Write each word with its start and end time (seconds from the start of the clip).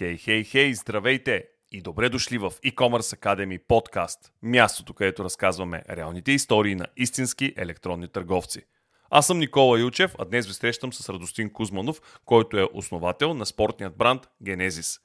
Хей, 0.00 0.16
хей, 0.16 0.44
хей, 0.44 0.74
здравейте 0.74 1.44
и 1.72 1.82
добре 1.82 2.08
дошли 2.08 2.38
в 2.38 2.50
e-commerce 2.50 3.18
Academy 3.18 3.60
подкаст, 3.68 4.32
мястото, 4.42 4.94
където 4.94 5.24
разказваме 5.24 5.82
реалните 5.90 6.32
истории 6.32 6.74
на 6.74 6.86
истински 6.96 7.54
електронни 7.56 8.08
търговци. 8.08 8.62
Аз 9.10 9.26
съм 9.26 9.38
Никола 9.38 9.80
Илчев, 9.80 10.14
а 10.18 10.24
днес 10.24 10.46
ви 10.46 10.52
срещам 10.52 10.92
с 10.92 11.08
Радостин 11.08 11.52
Кузманов, 11.52 12.20
който 12.24 12.58
е 12.58 12.68
основател 12.72 13.34
на 13.34 13.46
спортният 13.46 13.96
бранд 13.96 14.28
Genesis. 14.44 15.00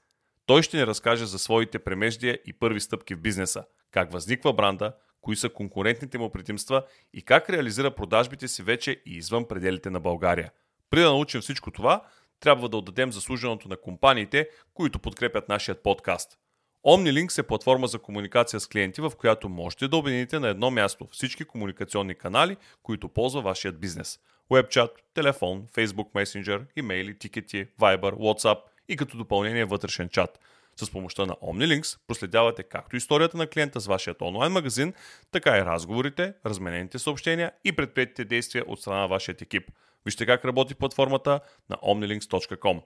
Той 0.46 0.64
ще 0.64 0.78
ни 0.78 0.88
разкаже 0.88 1.25
за 1.25 1.39
своите 1.39 1.80
премеждия 1.80 2.39
и 2.46 2.54
първи 2.54 2.80
стъпки 2.80 3.16
в 3.16 3.21
бизнеса, 3.21 3.64
как 3.91 4.12
възниква 4.12 4.54
бранда, 4.54 4.93
кои 5.21 5.36
са 5.36 5.50
конкурентните 5.50 6.18
му 6.18 6.32
предимства 6.32 6.84
и 7.14 7.21
как 7.21 7.50
реализира 7.50 7.96
продажбите 7.96 8.48
си 8.48 8.64
вече 8.64 9.02
и 9.05 9.18
извън 9.18 9.48
пределите 9.48 9.89
на 9.89 10.00
България. 10.00 10.52
Преди 10.89 11.04
да 11.04 11.10
научим 11.10 11.42
всичко 11.42 11.71
това, 11.71 12.04
трябва 12.39 12.70
да 12.70 12.78
отдадем 12.78 13.12
заслуженото 13.12 13.68
на 13.68 13.78
компаниите, 13.78 14.50
които 14.74 15.00
подкрепят 15.00 15.50
нашия 15.50 15.76
подкаст. 15.76 16.38
OmniLinks 16.86 17.39
е 17.39 17.43
платформа 17.43 17.88
за 17.88 18.00
комуникация 18.00 18.60
с 18.60 18.68
клиенти, 18.68 19.02
в 19.02 19.12
която 19.18 19.50
можете 19.50 19.88
да 19.88 19.98
обедините 19.98 20.40
на 20.40 20.48
едно 20.48 20.71
място 20.71 21.07
всички 21.12 21.46
комуникационни 21.46 22.16
канали, 22.16 22.57
които 22.84 23.07
ползва 23.10 23.42
вашият 23.42 23.79
бизнес. 23.79 24.20
Webchat, 24.52 24.90
телефон, 25.14 25.68
Facebook 25.74 26.12
Messenger, 26.14 26.66
имейли, 26.76 27.18
тикети, 27.18 27.68
Viber, 27.79 28.14
WhatsApp 28.14 28.57
и 28.90 28.98
като 28.98 29.18
допълнение 29.18 29.65
вътрешен 29.65 30.10
чат. 30.10 30.40
С 30.76 30.92
помощта 30.92 31.26
на 31.26 31.34
OmniLinks 31.34 32.00
проследявате 32.08 32.64
както 32.64 32.95
историята 32.95 33.38
на 33.38 33.48
клиента 33.48 33.80
с 33.80 33.88
вашият 33.88 34.22
онлайн 34.22 34.52
магазин, 34.52 34.94
така 35.31 35.58
и 35.58 35.66
разговорите, 35.66 36.34
разменените 36.45 37.00
съобщения 37.00 37.52
и 37.64 37.72
предприятите 37.72 38.26
действия 38.26 38.64
от 38.67 38.81
страна 38.81 39.00
на 39.00 39.08
вашият 39.08 39.42
екип– 39.42 39.72
Вижте 40.05 40.25
как 40.25 40.45
работи 40.45 40.75
платформата 40.75 41.39
на 41.69 41.75
omnilinks.com. 41.75 42.81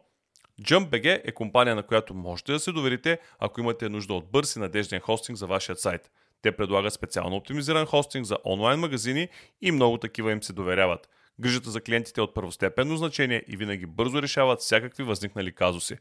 JumpBG 0.61 1.21
е 1.25 1.31
компания, 1.31 1.75
на 1.75 1.83
която 1.83 2.13
можете 2.13 2.51
да 2.51 2.59
се 2.59 2.71
доверите, 2.71 3.19
ако 3.39 3.59
имате 3.59 3.89
нужда 3.89 4.13
от 4.13 4.31
бърз 4.31 4.55
и 4.55 4.59
надежден 4.59 4.99
хостинг 4.99 5.37
за 5.37 5.47
вашия 5.47 5.75
сайт. 5.75 6.11
Те 6.41 6.51
предлагат 6.51 6.93
специално 6.93 7.35
оптимизиран 7.35 7.85
хостинг 7.85 8.25
за 8.25 8.37
онлайн 8.45 8.79
магазини 8.79 9.27
и 9.61 9.71
много 9.71 9.97
такива 9.97 10.31
им 10.31 10.43
се 10.43 10.53
доверяват. 10.53 11.09
Грижата 11.39 11.69
за 11.69 11.81
клиентите 11.81 12.21
е 12.21 12.23
от 12.23 12.33
първостепенно 12.33 12.97
значение 12.97 13.43
и 13.47 13.57
винаги 13.57 13.85
бързо 13.85 14.21
решават 14.21 14.59
всякакви 14.59 15.03
възникнали 15.03 15.55
казуси. 15.55 15.97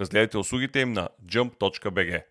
Разгледайте 0.00 0.38
услугите 0.38 0.80
им 0.80 0.92
на 0.92 1.08
jump.bg. 1.26 2.22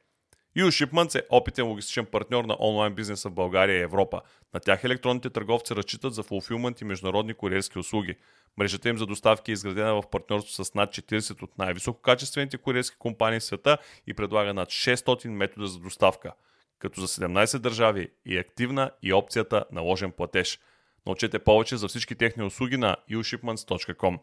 U-Shipments 0.57 1.19
е 1.19 1.23
опитен 1.29 1.67
логистичен 1.67 2.05
партньор 2.05 2.45
на 2.45 2.57
онлайн 2.59 2.93
бизнеса 2.93 3.29
в 3.29 3.33
България 3.33 3.77
и 3.77 3.81
Европа. 3.81 4.21
На 4.53 4.59
тях 4.59 4.83
електронните 4.83 5.29
търговци 5.29 5.75
разчитат 5.75 6.13
за 6.13 6.23
фулфилмент 6.23 6.81
и 6.81 6.85
международни 6.85 7.33
куриерски 7.33 7.79
услуги. 7.79 8.15
Мрежата 8.57 8.89
им 8.89 8.97
за 8.97 9.05
доставки 9.05 9.51
е 9.51 9.53
изградена 9.53 10.01
в 10.01 10.09
партньорство 10.11 10.65
с 10.65 10.73
над 10.73 10.89
40 10.89 11.43
от 11.43 11.57
най-висококачествените 11.57 12.57
куриерски 12.57 12.97
компании 12.97 13.39
в 13.39 13.43
света 13.43 13.77
и 14.07 14.13
предлага 14.13 14.53
над 14.53 14.69
600 14.69 15.27
метода 15.27 15.67
за 15.67 15.79
доставка. 15.79 16.33
Като 16.79 17.01
за 17.01 17.07
17 17.07 17.59
държави 17.59 18.09
е 18.29 18.37
активна 18.37 18.91
и 19.03 19.13
опцията 19.13 19.65
наложен 19.71 20.11
платеж. 20.11 20.59
Научете 21.05 21.39
повече 21.39 21.77
за 21.77 21.87
всички 21.87 22.15
техни 22.15 22.43
услуги 22.43 22.77
на 22.77 22.95
ushipments.com. 23.11 24.19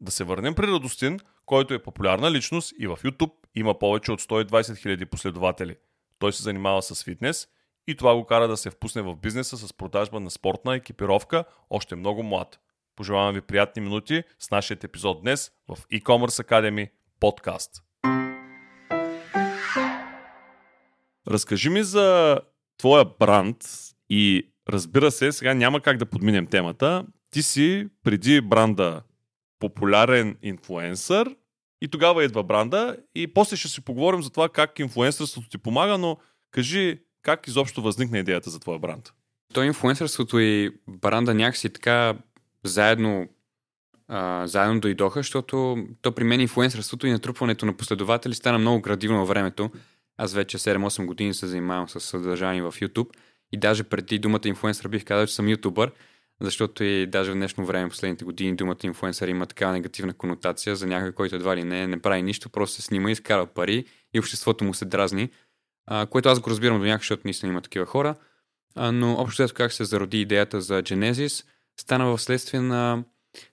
Да 0.00 0.12
се 0.12 0.24
върнем 0.24 0.54
при 0.54 0.66
Радостин, 0.66 1.20
който 1.46 1.74
е 1.74 1.82
популярна 1.82 2.30
личност 2.30 2.74
и 2.78 2.86
в 2.86 2.98
YouTube 3.04 3.41
има 3.54 3.78
повече 3.78 4.12
от 4.12 4.20
120 4.20 4.48
000 4.50 5.04
последователи. 5.04 5.76
Той 6.18 6.32
се 6.32 6.42
занимава 6.42 6.82
с 6.82 7.04
фитнес 7.04 7.48
и 7.86 7.96
това 7.96 8.14
го 8.14 8.26
кара 8.26 8.48
да 8.48 8.56
се 8.56 8.70
впусне 8.70 9.02
в 9.02 9.16
бизнеса 9.16 9.56
с 9.56 9.72
продажба 9.72 10.20
на 10.20 10.30
спортна 10.30 10.76
екипировка 10.76 11.44
още 11.70 11.96
много 11.96 12.22
млад. 12.22 12.60
Пожелавам 12.96 13.34
ви 13.34 13.40
приятни 13.40 13.82
минути 13.82 14.22
с 14.38 14.50
нашия 14.50 14.78
епизод 14.82 15.20
днес 15.22 15.52
в 15.68 15.76
e-commerce 15.76 16.48
Academy 16.48 16.90
подкаст. 17.20 17.82
Разкажи 21.28 21.70
ми 21.70 21.82
за 21.82 22.38
твоя 22.78 23.04
бранд 23.04 23.56
и 24.10 24.52
разбира 24.68 25.10
се, 25.10 25.32
сега 25.32 25.54
няма 25.54 25.80
как 25.80 25.96
да 25.96 26.06
подминем 26.06 26.46
темата. 26.46 27.06
Ти 27.30 27.42
си 27.42 27.88
преди 28.04 28.40
бранда 28.40 29.02
популярен 29.58 30.38
инфлуенсър 30.42 31.36
и 31.82 31.88
тогава 31.88 32.24
идва 32.24 32.42
бранда 32.42 32.96
и 33.14 33.34
после 33.34 33.56
ще 33.56 33.68
си 33.68 33.80
поговорим 33.80 34.22
за 34.22 34.30
това 34.30 34.48
как 34.48 34.78
инфлуенсърството 34.78 35.48
ти 35.48 35.58
помага, 35.58 35.98
но 35.98 36.16
кажи 36.50 37.00
как 37.22 37.46
изобщо 37.46 37.82
възникна 37.82 38.18
идеята 38.18 38.50
за 38.50 38.60
твоя 38.60 38.78
бранд? 38.78 39.12
То 39.54 39.62
инфлуенсърството 39.62 40.38
и 40.38 40.70
бранда 40.88 41.34
някакси 41.34 41.70
така 41.70 42.14
заедно, 42.64 43.28
а, 44.08 44.46
заедно 44.46 44.80
дойдоха, 44.80 45.18
защото 45.18 45.86
то 46.02 46.12
при 46.12 46.24
мен 46.24 46.40
инфлуенсърството 46.40 47.06
и 47.06 47.10
натрупването 47.10 47.66
на 47.66 47.76
последователи 47.76 48.34
стана 48.34 48.58
много 48.58 48.80
градивно 48.80 49.18
във 49.18 49.28
времето. 49.28 49.70
Аз 50.16 50.34
вече 50.34 50.58
7-8 50.58 51.06
години 51.06 51.34
се 51.34 51.46
занимавам 51.46 51.88
с 51.88 52.00
съдържание 52.00 52.62
в 52.62 52.72
YouTube 52.72 53.08
и 53.52 53.56
даже 53.56 53.82
преди 53.82 54.18
думата 54.18 54.40
инфлуенсър 54.44 54.88
бих 54.88 55.04
казал, 55.04 55.26
че 55.26 55.34
съм 55.34 55.48
ютубър 55.48 55.92
защото 56.40 56.84
и 56.84 57.06
даже 57.06 57.30
в 57.30 57.34
днешно 57.34 57.66
време, 57.66 57.88
последните 57.88 58.24
години, 58.24 58.56
думата 58.56 58.76
инфлуенсър 58.82 59.28
има 59.28 59.46
такава 59.46 59.72
негативна 59.72 60.14
конотация 60.14 60.76
за 60.76 60.86
някой, 60.86 61.12
който 61.12 61.36
едва 61.36 61.56
ли 61.56 61.64
не, 61.64 61.86
не 61.86 62.02
прави 62.02 62.22
нищо, 62.22 62.50
просто 62.50 62.76
се 62.76 62.82
снима, 62.82 63.10
изкарва 63.10 63.46
пари 63.46 63.84
и 64.14 64.18
обществото 64.18 64.64
му 64.64 64.74
се 64.74 64.84
дразни, 64.84 65.30
а, 65.86 66.06
което 66.06 66.28
аз 66.28 66.40
го 66.40 66.50
разбирам 66.50 66.78
до 66.78 66.84
някакъв, 66.84 67.02
защото 67.02 67.22
наистина 67.24 67.52
има 67.52 67.60
такива 67.60 67.86
хора. 67.86 68.14
А, 68.76 68.92
но 68.92 69.14
общо 69.14 69.36
след 69.36 69.52
как 69.52 69.72
се 69.72 69.84
зароди 69.84 70.20
идеята 70.20 70.60
за 70.60 70.82
Genesis, 70.82 71.46
стана 71.80 72.06
в 72.06 72.22
следствие 72.22 72.60
на 72.60 73.04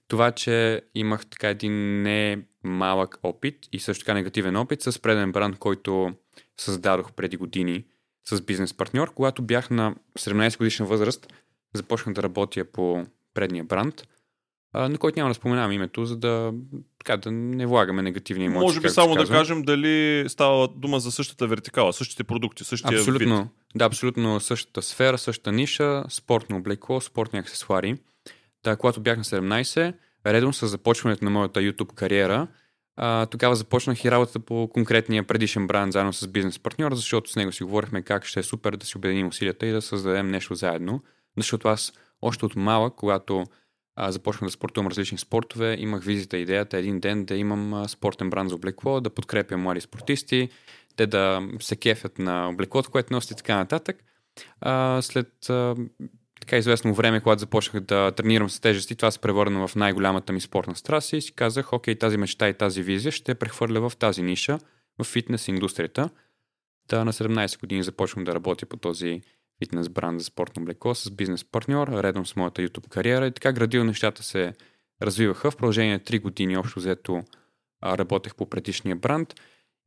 това, 0.07 0.31
че 0.31 0.81
имах 0.95 1.25
така 1.25 1.49
един 1.49 2.01
не 2.01 2.39
малък 2.63 3.19
опит 3.23 3.55
и 3.71 3.79
също 3.79 4.05
така 4.05 4.13
негативен 4.13 4.55
опит 4.55 4.81
с 4.81 5.01
преден 5.01 5.31
бранд, 5.31 5.57
който 5.57 6.13
създадох 6.57 7.11
преди 7.11 7.37
години 7.37 7.85
с 8.27 8.41
бизнес 8.41 8.73
партньор, 8.73 9.13
когато 9.13 9.41
бях 9.41 9.69
на 9.69 9.95
17 10.19 10.57
годишна 10.57 10.85
възраст– 10.85 11.33
започнах 11.73 12.15
да 12.15 12.23
работя 12.23 12.65
по 12.65 13.05
предния 13.33 13.63
бранд, 13.63 14.03
на 14.73 14.97
който 14.97 15.19
няма 15.19 15.29
да 15.29 15.33
споменавам 15.33 15.71
името, 15.71 16.05
за 16.05 16.17
да, 16.17 16.53
така, 16.99 17.17
да 17.17 17.31
не 17.31 17.65
влагаме 17.65 18.01
негативни 18.01 18.45
емоции. 18.45 18.65
Може 18.65 18.81
би 18.81 18.89
само 18.89 19.15
да 19.15 19.25
кажем 19.25 19.63
дали 19.63 20.25
става 20.29 20.67
дума 20.67 20.99
за 20.99 21.11
същата 21.11 21.47
вертикала, 21.47 21.93
същите 21.93 22.23
продукти, 22.23 22.63
същия 22.63 22.99
абсолютно, 22.99 23.41
вид. 23.41 23.47
Да, 23.75 23.85
абсолютно 23.85 24.39
същата 24.39 24.81
сфера, 24.81 25.17
същата 25.17 25.51
ниша, 25.51 26.03
спортно 26.09 26.57
облекло, 26.57 27.01
спортни 27.01 27.39
аксесуари. 27.39 27.97
Та, 28.63 28.75
когато 28.75 29.01
бях 29.01 29.17
на 29.17 29.23
17, 29.23 29.93
редом 30.25 30.53
с 30.53 30.67
започването 30.67 31.25
на 31.25 31.31
моята 31.31 31.59
YouTube 31.59 31.93
кариера, 31.93 32.47
а, 32.95 33.25
тогава 33.25 33.55
започнах 33.55 34.05
и 34.05 34.11
работата 34.11 34.39
по 34.39 34.69
конкретния 34.73 35.23
предишен 35.23 35.67
бранд 35.67 35.93
заедно 35.93 36.13
с 36.13 36.27
бизнес 36.27 36.59
партньор, 36.59 36.93
защото 36.93 37.31
с 37.31 37.35
него 37.35 37.51
си 37.51 37.63
говорихме 37.63 38.01
как 38.01 38.25
ще 38.25 38.39
е 38.39 38.43
супер 38.43 38.75
да 38.75 38.85
си 38.85 38.97
обединим 38.97 39.27
усилията 39.27 39.65
и 39.65 39.71
да 39.71 39.81
създадем 39.81 40.31
нещо 40.31 40.55
заедно. 40.55 41.01
Защото 41.37 41.67
аз 41.67 41.93
още 42.21 42.45
от 42.45 42.55
малък, 42.55 42.95
когато 42.95 43.43
а, 43.95 44.11
започнах 44.11 44.47
да 44.47 44.51
спортувам 44.51 44.87
различни 44.87 45.17
спортове, 45.17 45.75
имах 45.79 46.03
визита 46.03 46.37
идеята 46.37 46.77
един 46.77 46.99
ден 46.99 47.25
да 47.25 47.35
имам 47.35 47.87
спортен 47.87 48.29
бранд 48.29 48.49
за 48.49 48.55
облекло, 48.55 49.01
да 49.01 49.09
подкрепя 49.09 49.57
млади 49.57 49.81
спортисти, 49.81 50.49
те 50.95 51.07
да 51.07 51.47
се 51.59 51.75
кефят 51.75 52.19
на 52.19 52.49
облеклото, 52.49 52.91
което 52.91 53.13
носи 53.13 53.33
и 53.33 53.35
така 53.35 53.55
нататък. 53.55 54.03
А, 54.61 55.01
след 55.01 55.49
а, 55.49 55.75
така 56.39 56.57
известно 56.57 56.93
време, 56.93 57.19
когато 57.21 57.39
започнах 57.39 57.83
да 57.83 58.11
тренирам 58.11 58.49
с 58.49 58.59
тежести, 58.59 58.95
това 58.95 59.11
се 59.11 59.19
превърна 59.19 59.67
в 59.67 59.75
най-голямата 59.75 60.33
ми 60.33 60.41
спортна 60.41 60.75
страст 60.75 61.13
и 61.13 61.21
си 61.21 61.33
казах, 61.35 61.73
окей, 61.73 61.95
тази 61.95 62.17
мечта 62.17 62.49
и 62.49 62.53
тази 62.53 62.83
визия 62.83 63.11
ще 63.11 63.35
прехвърля 63.35 63.89
в 63.89 63.97
тази 63.97 64.21
ниша, 64.21 64.59
в 64.99 65.03
фитнес 65.03 65.47
индустрията. 65.47 66.09
Та 66.87 67.05
на 67.05 67.13
17 67.13 67.59
години 67.59 67.83
започвам 67.83 68.23
да 68.23 68.35
работя 68.35 68.65
по 68.65 68.77
този 68.77 69.21
фитнес 69.59 69.89
бранд 69.89 70.19
за 70.19 70.25
спортно 70.25 70.61
облекло 70.61 70.95
с 70.95 71.11
бизнес 71.11 71.43
партньор, 71.43 71.87
редом 71.87 72.25
с 72.25 72.35
моята 72.35 72.61
YouTube 72.61 72.89
кариера 72.89 73.27
и 73.27 73.31
така 73.31 73.51
градил 73.51 73.83
нещата 73.83 74.23
се 74.23 74.53
развиваха. 75.01 75.51
В 75.51 75.57
продължение 75.57 75.93
на 75.93 75.99
3 75.99 76.21
години 76.21 76.57
общо 76.57 76.79
взето 76.79 77.23
работех 77.83 78.35
по 78.35 78.49
предишния 78.49 78.95
бранд. 78.95 79.35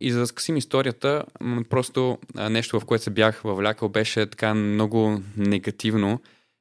И 0.01 0.11
за 0.11 0.21
да 0.21 0.27
скъсим 0.27 0.57
историята, 0.57 1.25
просто 1.71 2.19
нещо, 2.51 2.81
в 2.81 2.85
което 2.85 3.05
се 3.05 3.11
бях 3.11 3.41
въвлякал, 3.41 3.89
беше 3.89 4.27
така 4.27 4.55
много 4.55 5.21
негативно 5.37 6.21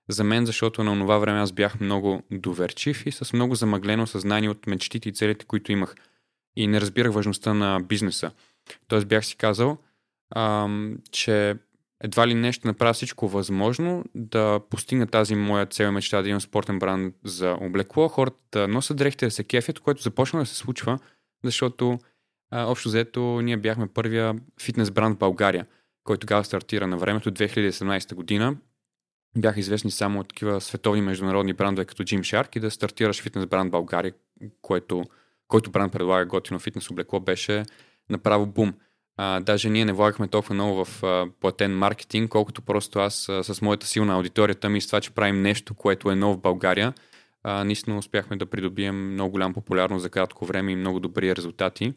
за 0.09 0.23
мен, 0.23 0.45
защото 0.45 0.83
на 0.83 0.99
това 0.99 1.17
време 1.17 1.39
аз 1.39 1.51
бях 1.51 1.79
много 1.79 2.23
доверчив 2.31 3.05
и 3.05 3.11
с 3.11 3.33
много 3.33 3.55
замъглено 3.55 4.07
съзнание 4.07 4.49
от 4.49 4.67
мечтите 4.67 5.09
и 5.09 5.13
целите, 5.13 5.45
които 5.45 5.71
имах. 5.71 5.95
И 6.55 6.67
не 6.67 6.81
разбирах 6.81 7.13
важността 7.13 7.53
на 7.53 7.79
бизнеса. 7.79 8.31
Тоест 8.87 9.07
бях 9.07 9.25
си 9.25 9.35
казал, 9.35 9.77
ам, 10.35 10.97
че 11.11 11.55
едва 12.03 12.27
ли 12.27 12.33
нещо 12.33 12.67
направя 12.67 12.93
всичко 12.93 13.27
възможно 13.27 14.03
да 14.15 14.59
постигна 14.69 15.07
тази 15.07 15.35
моя 15.35 15.65
цел 15.65 15.91
мечта 15.91 16.21
да 16.21 16.29
имам 16.29 16.41
спортен 16.41 16.79
бранд 16.79 17.15
за 17.23 17.57
облекло, 17.61 18.07
хората 18.07 18.37
да 18.51 18.67
носят 18.67 18.97
дрехите 18.97 19.25
да 19.25 19.31
се 19.31 19.43
кефят, 19.43 19.79
което 19.79 20.01
започна 20.01 20.39
да 20.39 20.45
се 20.45 20.55
случва, 20.55 20.99
защото 21.43 21.99
а, 22.51 22.65
общо 22.65 22.89
взето 22.89 23.41
ние 23.41 23.57
бяхме 23.57 23.87
първия 23.87 24.35
фитнес 24.61 24.91
бранд 24.91 25.15
в 25.15 25.19
България, 25.19 25.65
който 26.03 26.19
тогава 26.19 26.43
стартира 26.43 26.87
на 26.87 26.97
времето 26.97 27.31
2017 27.31 28.15
година. 28.15 28.57
Бяха 29.37 29.59
известни 29.59 29.91
само 29.91 30.19
от 30.19 30.27
такива 30.27 30.61
световни 30.61 31.01
международни 31.01 31.53
брандове 31.53 31.85
като 31.85 32.03
Gymshark 32.03 32.57
и 32.57 32.59
да 32.59 32.71
стартираш 32.71 33.21
фитнес 33.21 33.45
бранд 33.45 33.71
България, 33.71 34.13
което, 34.61 35.03
който 35.47 35.71
бранд 35.71 35.93
предлага 35.93 36.25
готино 36.25 36.59
фитнес 36.59 36.89
облекло 36.89 37.19
беше 37.19 37.63
направо 38.09 38.45
бум. 38.45 38.73
А, 39.23 39.39
даже 39.39 39.69
ние 39.69 39.85
не 39.85 39.93
влагахме 39.93 40.27
толкова 40.27 40.55
много 40.55 40.85
в 40.85 41.03
а, 41.03 41.27
платен 41.39 41.77
маркетинг, 41.77 42.29
колкото 42.29 42.61
просто 42.61 42.99
аз 42.99 43.29
а, 43.29 43.43
с 43.43 43.61
моята 43.61 43.87
силна 43.87 44.13
аудиторията 44.13 44.69
ми 44.69 44.81
с 44.81 44.87
това, 44.87 45.01
че 45.01 45.11
правим 45.11 45.41
нещо, 45.41 45.73
което 45.73 46.11
е 46.11 46.15
ново 46.15 46.33
в 46.33 46.41
България, 46.41 46.93
а, 47.43 47.63
наистина 47.63 47.97
успяхме 47.97 48.37
да 48.37 48.45
придобием 48.45 49.13
много 49.13 49.31
голям 49.31 49.53
популярност 49.53 50.03
за 50.03 50.09
кратко 50.09 50.45
време 50.45 50.71
и 50.71 50.75
много 50.75 50.99
добри 50.99 51.35
резултати. 51.35 51.93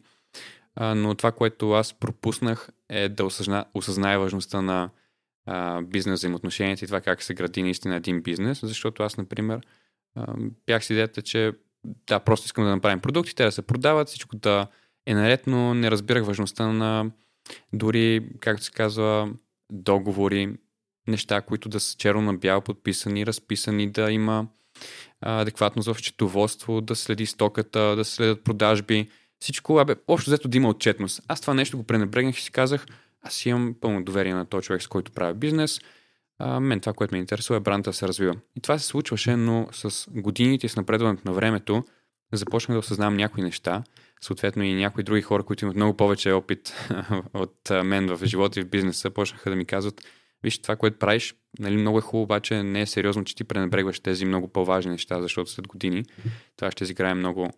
А, 0.75 0.95
но 0.95 1.15
това, 1.15 1.31
което 1.31 1.71
аз 1.71 1.93
пропуснах 1.93 2.69
е 2.89 3.09
да 3.09 3.25
осъзна, 3.25 3.65
осъзная 3.73 4.19
важността 4.19 4.61
на 4.61 4.89
а, 5.45 5.81
бизнес 5.81 6.19
взаимоотношенията 6.19 6.85
и 6.85 6.87
това 6.87 7.01
как 7.01 7.23
се 7.23 7.33
гради 7.33 7.63
наистина 7.63 7.95
един 7.95 8.21
бизнес, 8.21 8.59
защото 8.63 9.03
аз, 9.03 9.17
например, 9.17 9.61
а, 10.15 10.33
бях 10.65 10.85
с 10.85 10.89
идеята, 10.89 11.21
че 11.21 11.51
да, 12.07 12.19
просто 12.19 12.45
искам 12.45 12.63
да 12.63 12.69
направим 12.69 12.99
продукти, 12.99 13.35
те 13.35 13.43
да 13.43 13.51
се 13.51 13.61
продават, 13.61 14.07
всичко 14.07 14.35
да 14.35 14.67
е 15.05 15.13
наред, 15.13 15.47
но 15.47 15.73
не 15.73 15.91
разбирах 15.91 16.25
важността 16.25 16.67
на 16.67 17.11
дори, 17.73 18.29
както 18.39 18.63
се 18.63 18.71
казва, 18.71 19.33
договори, 19.71 20.57
неща, 21.07 21.41
които 21.41 21.69
да 21.69 21.79
са 21.79 21.97
черно 21.97 22.21
на 22.21 22.33
бяло 22.33 22.61
подписани, 22.61 23.25
разписани, 23.25 23.91
да 23.91 24.11
има 24.11 24.47
адекватност 25.21 25.93
в 25.93 25.97
счетоводство, 25.99 26.81
да 26.81 26.95
следи 26.95 27.25
стоката, 27.25 27.95
да 27.95 28.05
следят 28.05 28.43
продажби, 28.43 29.09
всичко, 29.39 29.79
абе, 29.79 29.95
общо 30.07 30.29
взето 30.29 30.47
да 30.47 30.57
има 30.57 30.69
отчетност. 30.69 31.21
Аз 31.27 31.41
това 31.41 31.53
нещо 31.53 31.77
го 31.77 31.83
пренебрегнах 31.83 32.37
и 32.37 32.41
си 32.41 32.51
казах, 32.51 32.85
аз 33.21 33.45
имам 33.45 33.75
пълно 33.81 34.03
доверие 34.03 34.33
на 34.33 34.45
този 34.45 34.65
човек, 34.65 34.81
с 34.81 34.87
който 34.87 35.11
правя 35.11 35.33
бизнес. 35.33 35.79
А, 36.39 36.59
мен 36.59 36.79
това, 36.79 36.93
което 36.93 37.15
ме 37.15 37.19
интересува 37.19 37.57
е 37.57 37.59
бранда 37.59 37.89
да 37.89 37.93
се 37.93 38.07
развива. 38.07 38.35
И 38.55 38.61
това 38.61 38.79
се 38.79 38.85
случваше, 38.85 39.35
но 39.35 39.67
с 39.71 40.07
годините 40.11 40.65
и 40.65 40.69
с 40.69 40.75
напредването 40.75 41.21
на 41.25 41.33
времето 41.33 41.83
започнах 42.33 42.75
да 42.75 42.79
осъзнавам 42.79 43.15
някои 43.17 43.43
неща, 43.43 43.83
съответно 44.25 44.63
и 44.63 44.73
някои 44.73 45.03
други 45.03 45.21
хора, 45.21 45.43
които 45.43 45.65
имат 45.65 45.75
много 45.75 45.97
повече 45.97 46.31
опит 46.31 46.73
от 47.33 47.71
мен 47.83 48.15
в 48.15 48.25
живота 48.25 48.59
и 48.59 48.63
в 48.63 48.69
бизнеса, 48.69 49.09
почнаха 49.09 49.49
да 49.49 49.55
ми 49.55 49.65
казват, 49.65 50.01
виж, 50.43 50.61
това, 50.61 50.75
което 50.75 50.99
правиш, 50.99 51.35
нали, 51.59 51.77
много 51.77 51.97
е 51.97 52.01
хубаво, 52.01 52.23
обаче 52.23 52.63
не 52.63 52.81
е 52.81 52.85
сериозно, 52.85 53.23
че 53.23 53.35
ти 53.35 53.43
пренебрегваш 53.43 53.99
тези 53.99 54.25
много 54.25 54.47
по-важни 54.47 54.91
неща, 54.91 55.21
защото 55.21 55.51
след 55.51 55.67
години 55.67 56.03
това 56.55 56.71
ще 56.71 56.83
изиграе 56.83 57.13
много, 57.13 57.49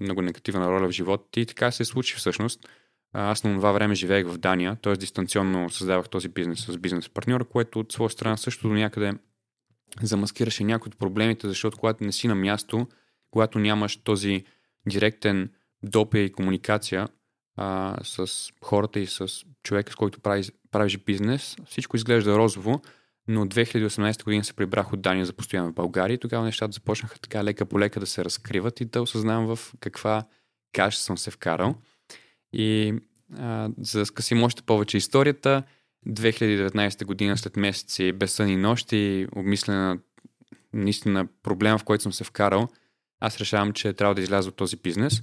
много 0.00 0.22
негативна 0.22 0.70
роля 0.70 0.88
в 0.88 0.92
живота 0.92 1.24
ти. 1.30 1.40
И 1.40 1.46
така 1.46 1.70
се 1.70 1.84
случи 1.84 2.16
всъщност. 2.16 2.68
Аз 3.12 3.44
на 3.44 3.54
това 3.54 3.72
време 3.72 3.94
живеех 3.94 4.26
в 4.26 4.38
Дания, 4.38 4.76
т.е. 4.82 4.92
дистанционно 4.92 5.70
създавах 5.70 6.08
този 6.08 6.28
бизнес 6.28 6.66
с 6.66 6.78
бизнес 6.78 7.08
партньора, 7.08 7.44
което 7.44 7.80
от 7.80 7.92
своя 7.92 8.10
страна 8.10 8.36
също 8.36 8.68
до 8.68 8.74
някъде 8.74 9.12
замаскираше 10.02 10.64
някои 10.64 10.88
от 10.88 10.98
проблемите, 10.98 11.48
защото 11.48 11.78
когато 11.78 12.04
не 12.04 12.12
си 12.12 12.28
на 12.28 12.34
място, 12.34 12.86
когато 13.30 13.58
нямаш 13.58 13.96
този 13.96 14.44
директен 14.88 15.50
допия 15.82 16.24
и 16.24 16.32
комуникация 16.32 17.08
а, 17.56 17.96
с 18.02 18.48
хората 18.62 19.00
и 19.00 19.06
с 19.06 19.28
човека, 19.62 19.92
с 19.92 19.96
който 19.96 20.20
правиш, 20.20 20.52
правиш 20.70 20.98
бизнес, 20.98 21.56
всичко 21.66 21.96
изглежда 21.96 22.36
розово, 22.36 22.82
но 23.28 23.46
2018 23.46 24.24
година 24.24 24.44
се 24.44 24.54
прибрах 24.54 24.92
от 24.92 25.00
Дания 25.00 25.26
за 25.26 25.32
постоянно 25.32 25.70
в 25.70 25.74
България 25.74 26.14
и 26.14 26.18
тогава 26.18 26.44
нещата 26.44 26.72
започнаха 26.72 27.18
така 27.18 27.44
лека 27.44 27.66
по 27.66 27.80
лека 27.80 28.00
да 28.00 28.06
се 28.06 28.24
разкриват 28.24 28.80
и 28.80 28.84
да 28.84 29.02
осъзнавам 29.02 29.56
в 29.56 29.72
каква 29.80 30.24
каша 30.72 30.98
съм 30.98 31.18
се 31.18 31.30
вкарал. 31.30 31.74
И 32.52 32.94
а, 33.38 33.70
за 33.78 33.98
да 33.98 34.06
скъсим 34.06 34.42
още 34.42 34.62
повече 34.62 34.96
историята, 34.96 35.62
2019 36.08 37.04
година 37.04 37.36
след 37.36 37.56
месеци 37.56 38.12
без 38.12 38.32
сън 38.32 38.48
и 38.48 38.56
нощи, 38.56 39.26
обмислена 39.36 39.98
наистина 40.72 41.26
проблема, 41.42 41.78
в 41.78 41.84
който 41.84 42.02
съм 42.02 42.12
се 42.12 42.24
вкарал, 42.24 42.68
аз 43.20 43.38
решавам, 43.38 43.72
че 43.72 43.92
трябва 43.92 44.14
да 44.14 44.20
изляза 44.20 44.48
от 44.48 44.56
този 44.56 44.76
бизнес 44.76 45.22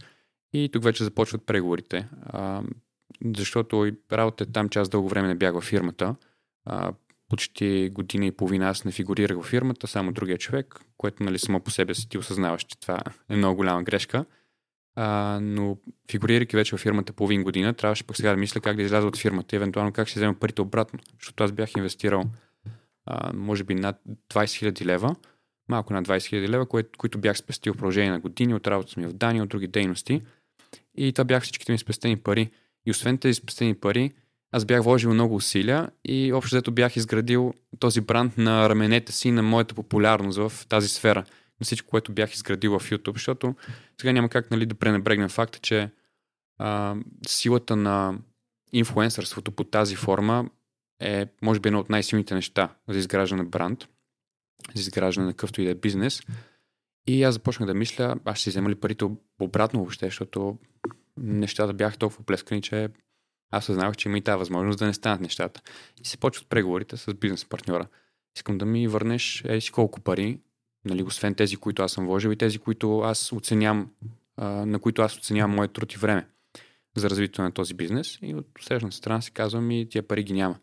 и 0.53 0.69
тук 0.73 0.83
вече 0.83 1.03
започват 1.03 1.45
преговорите. 1.45 2.07
А, 2.25 2.63
защото 3.35 3.91
работа 4.11 4.44
е 4.44 4.47
там, 4.47 4.69
че 4.69 4.79
аз 4.79 4.89
дълго 4.89 5.09
време 5.09 5.27
не 5.27 5.35
бях 5.35 5.53
във 5.53 5.63
фирмата. 5.63 6.15
А, 6.65 6.94
почти 7.29 7.89
година 7.94 8.25
и 8.25 8.31
половина 8.31 8.69
аз 8.69 8.85
не 8.85 8.91
фигурирах 8.91 9.38
във 9.38 9.45
фирмата, 9.45 9.88
само 9.88 10.11
другия 10.11 10.38
човек, 10.38 10.79
което 10.97 11.23
нали 11.23 11.39
само 11.39 11.59
по 11.59 11.71
себе 11.71 11.94
си 11.94 12.09
ти 12.09 12.17
осъзнаваш, 12.17 12.63
че 12.63 12.79
това 12.79 12.99
е 13.29 13.35
много 13.35 13.55
голяма 13.55 13.83
грешка. 13.83 14.25
А, 14.95 15.39
но 15.41 15.77
фигурирайки 16.11 16.55
вече 16.55 16.71
във 16.71 16.81
фирмата 16.81 17.13
половин 17.13 17.44
година, 17.44 17.73
трябваше 17.73 18.03
пък 18.03 18.17
сега 18.17 18.29
да 18.29 18.38
мисля 18.38 18.61
как 18.61 18.75
да 18.75 18.81
изляза 18.81 19.07
от 19.07 19.17
фирмата 19.17 19.55
и 19.55 19.57
евентуално 19.57 19.94
как 19.94 20.07
ще 20.07 20.19
взема 20.19 20.33
парите 20.33 20.61
обратно, 20.61 20.99
защото 21.19 21.44
аз 21.44 21.51
бях 21.51 21.75
инвестирал 21.77 22.23
а, 23.05 23.33
може 23.33 23.63
би 23.63 23.75
над 23.75 24.01
20 24.29 24.71
000 24.71 24.85
лева, 24.85 25.15
малко 25.69 25.93
над 25.93 26.07
20 26.07 26.17
000 26.17 26.49
лева, 26.49 26.65
кое, 26.65 26.83
които 26.97 27.17
бях 27.17 27.37
спестил 27.37 27.73
в 27.73 27.77
продължение 27.77 28.11
на 28.11 28.19
години 28.19 28.53
от 28.53 28.67
работата 28.67 28.99
ми 28.99 29.07
в 29.07 29.13
Дания, 29.13 29.43
от 29.43 29.49
други 29.49 29.67
дейности. 29.67 30.21
И 30.95 31.13
това 31.13 31.25
бях 31.25 31.43
всичките 31.43 31.71
ми 31.71 31.77
спестени 31.77 32.17
пари. 32.17 32.49
И 32.85 32.91
освен 32.91 33.17
тези 33.17 33.33
спестени 33.33 33.75
пари, 33.75 34.11
аз 34.51 34.65
бях 34.65 34.83
вложил 34.83 35.13
много 35.13 35.35
усилия 35.35 35.89
и 36.05 36.33
общо 36.33 36.55
взето 36.55 36.71
бях 36.71 36.95
изградил 36.95 37.53
този 37.79 38.01
бранд 38.01 38.37
на 38.37 38.69
раменете 38.69 39.11
си, 39.11 39.31
на 39.31 39.43
моята 39.43 39.75
популярност 39.75 40.37
в 40.37 40.67
тази 40.67 40.87
сфера– 40.87 41.23
на 41.59 41.63
всичко, 41.63 41.89
което 41.89 42.11
бях 42.11 42.33
изградил 42.33 42.79
в 42.79 42.89
YouTube, 42.89 43.13
защото 43.13 43.55
сега 44.01 44.11
няма 44.11 44.29
как 44.29 44.51
нали, 44.51 44.65
да 44.65 44.75
пренебрегнем 44.75 45.29
факта, 45.29 45.59
че 45.59 45.89
а, 46.57 46.95
силата 47.27 47.75
на 47.75 48.17
инфлуенсърството 48.73 49.51
по 49.51 49.63
тази 49.63 49.95
форма 49.95 50.49
е, 51.01 51.27
може 51.41 51.59
би, 51.59 51.69
едно 51.69 51.79
от 51.79 51.89
най-силните 51.89 52.35
неща 52.35 52.75
за 52.87 52.99
изграждане 52.99 53.43
на 53.43 53.49
бранд, 53.49 53.87
за 54.75 54.81
изграждане 54.81 55.27
на 55.27 55.33
какъвто 55.33 55.62
и 55.62 55.65
да 55.65 55.71
е 55.71 55.75
бизнес. 55.75 56.21
И 57.07 57.24
аз 57.24 57.33
започнах 57.33 57.68
да 57.68 57.74
мисля, 57.74 58.15
аз 58.25 58.39
ще 58.39 58.50
взема 58.50 58.69
ли 58.69 58.75
парите 58.75 59.06
обратно 59.39 59.80
въобще, 59.80 60.06
защото 60.06 60.57
нещата 61.18 61.74
бяха 61.74 61.98
толкова 61.98 62.24
плескани, 62.24 62.62
че 62.62 62.89
аз 63.51 63.65
съзнавах, 63.65 63.98
че 63.98 64.09
има 64.09 64.18
и 64.18 64.21
тази 64.21 64.39
възможност 64.39 64.80
да 64.80 64.86
не 64.86 64.94
станат 64.94 65.21
нещата. 65.21 65.62
И 66.01 66.07
се 66.07 66.18
почват 66.18 66.50
преговорите 66.50 66.98
с 66.98 67.13
бизнес 67.13 67.45
партньора. 67.45 67.88
Искам 68.38 68.57
да 68.57 68.65
ми 68.65 68.88
върнеш 68.88 69.44
си 69.59 69.71
колко 69.71 70.00
пари, 70.00 70.39
Нали, 70.86 71.04
освен 71.04 71.36
тези, 71.36 71.57
които 71.57 71.83
аз 71.83 71.92
съм 71.92 72.06
вложил 72.06 72.30
и 72.30 72.36
тези, 72.36 72.59
които 72.59 73.00
аз 73.00 73.31
оценям, 73.31 73.92
на 74.38 74.80
които 74.80 75.01
аз 75.01 75.18
оценявам 75.18 75.56
моят 75.56 75.74
труд 75.74 75.94
и 75.94 75.98
време 75.98 76.27
за 76.95 77.09
развитието 77.09 77.42
на 77.42 77.51
този 77.51 77.74
бизнес. 77.74 78.19
И 78.21 78.36
от 78.36 78.48
срещната 78.62 78.95
страна 78.95 79.21
си 79.21 79.31
казвам 79.31 79.71
и 79.71 79.89
тия 79.89 80.04
пари 80.04 80.24
ги 80.24 80.33
няма. 80.33 80.59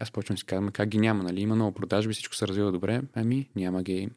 Аз 0.00 0.10
почвам 0.10 0.34
да 0.34 0.38
си 0.38 0.44
казвам, 0.44 0.68
как 0.68 0.88
ги 0.88 0.98
няма, 0.98 1.22
нали? 1.22 1.40
Има 1.40 1.54
много 1.54 1.74
продажби, 1.74 2.12
всичко 2.12 2.34
се 2.34 2.48
развива 2.48 2.72
добре. 2.72 3.02
Ами, 3.14 3.50
няма 3.56 3.82
ги 3.82 4.08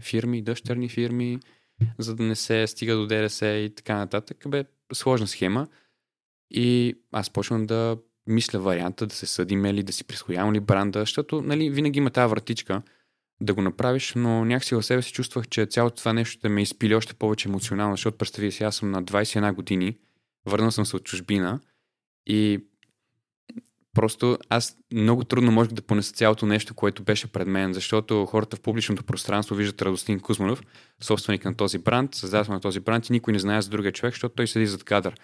фирми, 0.00 0.42
дъщерни 0.42 0.88
фирми, 0.88 1.38
за 1.98 2.14
да 2.14 2.22
не 2.22 2.34
се 2.34 2.66
стига 2.66 2.94
до 2.94 3.06
ДРС 3.06 3.42
и 3.42 3.72
така 3.76 3.96
нататък. 3.96 4.44
Бе, 4.48 4.64
сложна 4.92 5.26
схема. 5.26 5.66
И 6.50 6.94
аз 7.12 7.30
почвам 7.30 7.66
да 7.66 7.96
мисля 8.26 8.58
варианта 8.58 9.06
да 9.06 9.14
се 9.14 9.26
съдим 9.26 9.64
или 9.64 9.82
да 9.82 9.92
си 9.92 10.04
присвоявам 10.04 10.54
ли 10.54 10.60
бранда, 10.60 11.00
защото 11.00 11.42
нали, 11.42 11.70
винаги 11.70 11.98
има 11.98 12.10
тази 12.10 12.30
вратичка– 12.30 12.82
да 13.40 13.54
го 13.54 13.62
направиш, 13.62 14.12
но 14.16 14.44
някакси 14.44 14.74
в 14.74 14.82
себе 14.82 15.02
си 15.02 15.12
чувствах, 15.12 15.48
че 15.48 15.66
цялото 15.66 15.96
това 15.96 16.12
нещо 16.12 16.38
ще 16.38 16.48
ме 16.48 16.62
изпили 16.62 16.94
още 16.94 17.14
повече 17.14 17.48
емоционално, 17.48 17.96
защото 17.96 18.18
представи 18.18 18.52
си, 18.52 18.64
аз 18.64 18.76
съм 18.76 18.90
на 18.90 19.04
21 19.04 19.54
години, 19.54 19.98
върнал 20.46 20.70
съм 20.70 20.86
се 20.86 20.96
от 20.96 21.04
чужбина 21.04 21.60
и 22.26 22.64
просто 23.96 24.38
аз 24.48 24.76
много 24.92 25.24
трудно 25.24 25.52
можех 25.52 25.72
да 25.72 25.82
понеса 25.82 26.12
цялото 26.12 26.46
нещо, 26.46 26.74
което 26.74 27.02
беше 27.02 27.26
пред 27.26 27.48
мен, 27.48 27.72
защото 27.72 28.26
хората 28.26 28.56
в 28.56 28.60
публичното 28.60 29.04
пространство 29.04 29.54
виждат 29.54 29.82
Радостин 29.82 30.20
Кузманов, 30.20 30.62
собственик 31.00 31.44
на 31.44 31.56
този 31.56 31.78
бранд, 31.78 32.14
създател 32.14 32.52
на 32.52 32.60
този 32.60 32.80
бранд 32.80 33.08
и 33.08 33.12
никой 33.12 33.32
не 33.32 33.38
знае 33.38 33.62
за 33.62 33.70
другия 33.70 33.92
човек, 33.92 34.14
защото 34.14 34.34
той 34.34 34.46
седи 34.46 34.66
зад 34.66 34.84
кадър. 34.84 35.14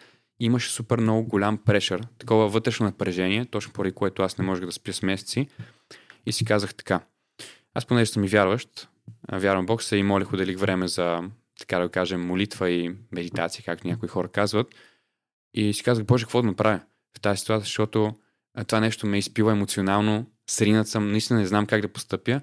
Имаше 0.40 0.70
супер 0.70 0.98
много 0.98 1.28
голям 1.28 1.58
прешър, 1.58 2.02
такова 2.18 2.48
вътрешно 2.48 2.86
напрежение, 2.86 3.44
точно 3.44 3.72
поради 3.72 3.94
което 3.94 4.22
аз 4.22 4.38
не 4.38 4.44
можех 4.44 4.66
да 4.66 4.72
спя 4.72 4.92
с 4.92 5.02
месеци. 5.02 5.48
И 6.26 6.32
си 6.32 6.44
казах 6.44 6.74
така, 6.74 7.00
аз 7.74 7.86
понеже 7.86 8.10
съм 8.10 8.24
и 8.24 8.28
вярващ, 8.28 8.88
вярвам 9.32 9.66
Бог, 9.66 9.82
се 9.82 9.96
и 9.96 10.02
молих, 10.02 10.32
отделих 10.32 10.58
време 10.58 10.88
за, 10.88 11.20
така 11.58 11.78
да 11.78 11.88
кажем, 11.88 12.26
молитва 12.26 12.70
и 12.70 12.94
медитация, 13.12 13.64
както 13.64 13.86
някои 13.86 14.08
хора 14.08 14.28
казват. 14.28 14.66
И 15.54 15.72
си 15.72 15.82
казах, 15.82 16.04
Боже, 16.04 16.24
какво 16.24 16.42
да 16.42 16.48
направя 16.48 16.80
в 17.16 17.20
тази 17.20 17.40
ситуация, 17.40 17.64
защото 17.64 18.14
това 18.66 18.80
нещо 18.80 19.06
ме 19.06 19.18
изпива 19.18 19.52
емоционално, 19.52 20.26
сринат 20.50 20.88
съм, 20.88 21.10
наистина 21.10 21.38
не 21.38 21.46
знам 21.46 21.66
как 21.66 21.80
да 21.80 21.88
постъпя. 21.88 22.40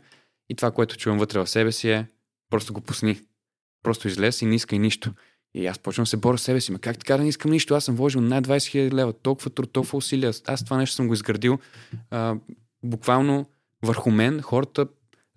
И 0.50 0.56
това, 0.56 0.72
което 0.72 0.98
чувам 0.98 1.20
вътре 1.20 1.40
в 1.40 1.48
себе 1.48 1.72
си 1.72 1.90
е, 1.90 2.08
просто 2.50 2.74
го 2.74 2.82
пусни. 2.82 3.22
Просто 3.84 4.08
излез 4.08 4.42
и 4.42 4.46
не 4.46 4.56
искай 4.56 4.80
нищо. 4.80 5.14
И 5.54 5.68
аз 5.68 5.80
почвам 5.80 6.04
да 6.04 6.10
се 6.10 6.18
боря 6.18 6.38
с 6.38 6.42
себе 6.42 6.62
си. 6.62 6.72
Ма 6.72 6.80
как 6.80 6.98
така 6.98 7.18
да 7.18 7.24
не 7.24 7.30
искам 7.30 7.52
нищо? 7.52 7.76
Аз 7.76 7.86
съм 7.86 7.96
вложил 7.96 8.22
над 8.22 8.48
20 8.48 8.58
000 8.58 8.94
лева, 8.94 9.14
толкова 9.14 9.50
труд, 9.50 9.72
толкова 9.72 9.98
усилия. 9.98 10.34
Аз 10.46 10.64
това 10.64 10.78
нещо 10.78 10.96
съм 10.96 11.08
го 11.08 11.14
изградил 11.14 11.60
а, 12.12 12.36
буквално 12.84 13.46
върху 13.84 14.12
мен. 14.12 14.42
Хората 14.42 14.88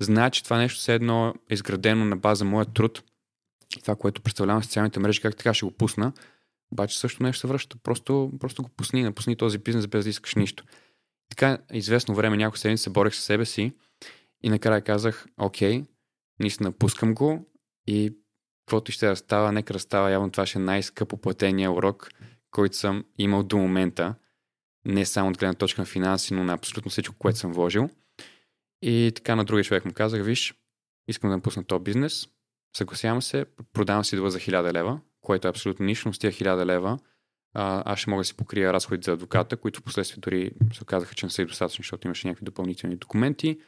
знаят, 0.00 0.33
че 0.33 0.45
това 0.45 0.59
нещо 0.59 0.79
все 0.79 0.95
едно 0.95 1.35
е 1.50 1.55
изградено 1.55 2.05
на 2.05 2.17
база 2.17 2.45
моя 2.45 2.67
труд. 2.67 3.02
Това, 3.81 3.97
което 3.97 4.23
представлявам 4.23 4.62
в 4.62 4.64
социалните 4.64 5.00
мрежи, 5.00 5.21
как 5.21 5.37
така 5.37 5.55
ще 5.55 5.67
го 5.67 5.71
пусна. 5.71 6.12
Обаче 6.73 6.99
също 6.99 7.23
нещо 7.23 7.41
се 7.41 7.47
връща. 7.47 7.76
Просто, 7.83 8.33
просто 8.41 8.62
го 8.62 8.69
пусни, 8.69 9.02
напусни 9.02 9.37
този 9.37 9.59
бизнес 9.59 9.87
без 9.87 10.05
да 10.05 10.11
искаш 10.11 10.35
нищо. 10.35 10.64
Така, 11.29 11.59
известно 11.73 12.14
време, 12.14 12.37
няколко 12.37 12.59
седмици 12.59 12.83
се 12.83 12.91
борех 12.91 13.14
със 13.14 13.25
себе 13.25 13.45
си 13.45 13.73
и 14.43 14.50
накрая 14.50 14.83
казах, 14.83 15.26
окей, 15.38 15.83
наистина 16.41 16.73
пускам 16.73 17.14
го 17.14 17.47
и 17.87 18.12
каквото 18.67 18.93
ще 18.93 19.07
да 19.07 19.17
става, 19.17 19.52
нека 19.52 19.73
да 19.73 19.79
става. 19.79 20.11
Явно 20.11 20.31
това 20.31 20.47
ще 20.47 20.59
е 20.59 20.62
най-скъпо 20.62 21.17
платения 21.17 21.73
урок, 21.73 22.09
който 22.50 22.76
съм 22.76 23.05
имал 23.19 23.43
до 23.43 23.57
момента. 23.57 24.14
Не 24.85 25.07
само 25.07 25.31
от 25.31 25.38
гледна 25.38 25.55
точка 25.55 25.83
на 25.83 25.87
финанси, 25.87 26.35
но 26.35 26.45
на 26.45 26.52
абсолютно 26.52 26.91
всичко, 26.91 27.14
което 27.19 27.38
съм 27.38 27.52
вложил. 27.52 27.91
И 28.83 29.12
така 29.14 29.37
на 29.37 29.45
другия 29.45 29.64
човек 29.64 29.85
му 29.85 29.93
казах, 29.93 30.25
виж, 30.25 30.55
искам 31.09 31.31
да 31.31 31.37
напусна 31.37 31.64
този 31.64 31.83
бизнес, 31.83 32.29
съгласявам 32.76 33.23
се, 33.23 33.47
продавам 33.73 34.05
си 34.05 34.17
дела 34.17 34.31
за 34.31 34.38
1000 34.38 34.73
лева, 34.73 35.00
което 35.23 35.49
е 35.49 35.50
абсолютно 35.50 35.87
нищо, 35.87 36.12
с 36.12 36.19
тия 36.19 36.33
1000 36.33 36.64
лева 36.64 36.99
а, 37.55 37.93
аз 37.93 37.99
ще 37.99 38.11
мога 38.11 38.21
да 38.21 38.25
си 38.25 38.37
покрия 38.37 38.73
разходите 38.73 39.05
за 39.05 39.12
адвоката, 39.12 39.57
които 39.57 39.81
в 39.81 39.83
последствие 39.83 40.21
дори 40.21 40.50
се 40.75 40.83
оказаха, 40.83 41.14
че 41.14 41.26
не 41.26 41.31
са 41.31 41.43
и 41.43 41.47
достатъчни, 41.47 41.83
защото 41.83 42.07
имаше 42.07 42.29
някакви 42.29 42.45
допълнителни 42.45 42.97
документи. 42.97 43.61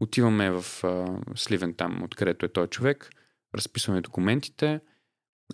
Отиваме 0.00 0.50
в 0.50 0.84
а, 0.84 1.18
Сливен 1.34 1.74
там, 1.74 2.02
откъдето 2.02 2.46
е 2.46 2.52
този 2.52 2.70
човек, 2.70 3.10
разписваме 3.54 4.00
документите. 4.00 4.80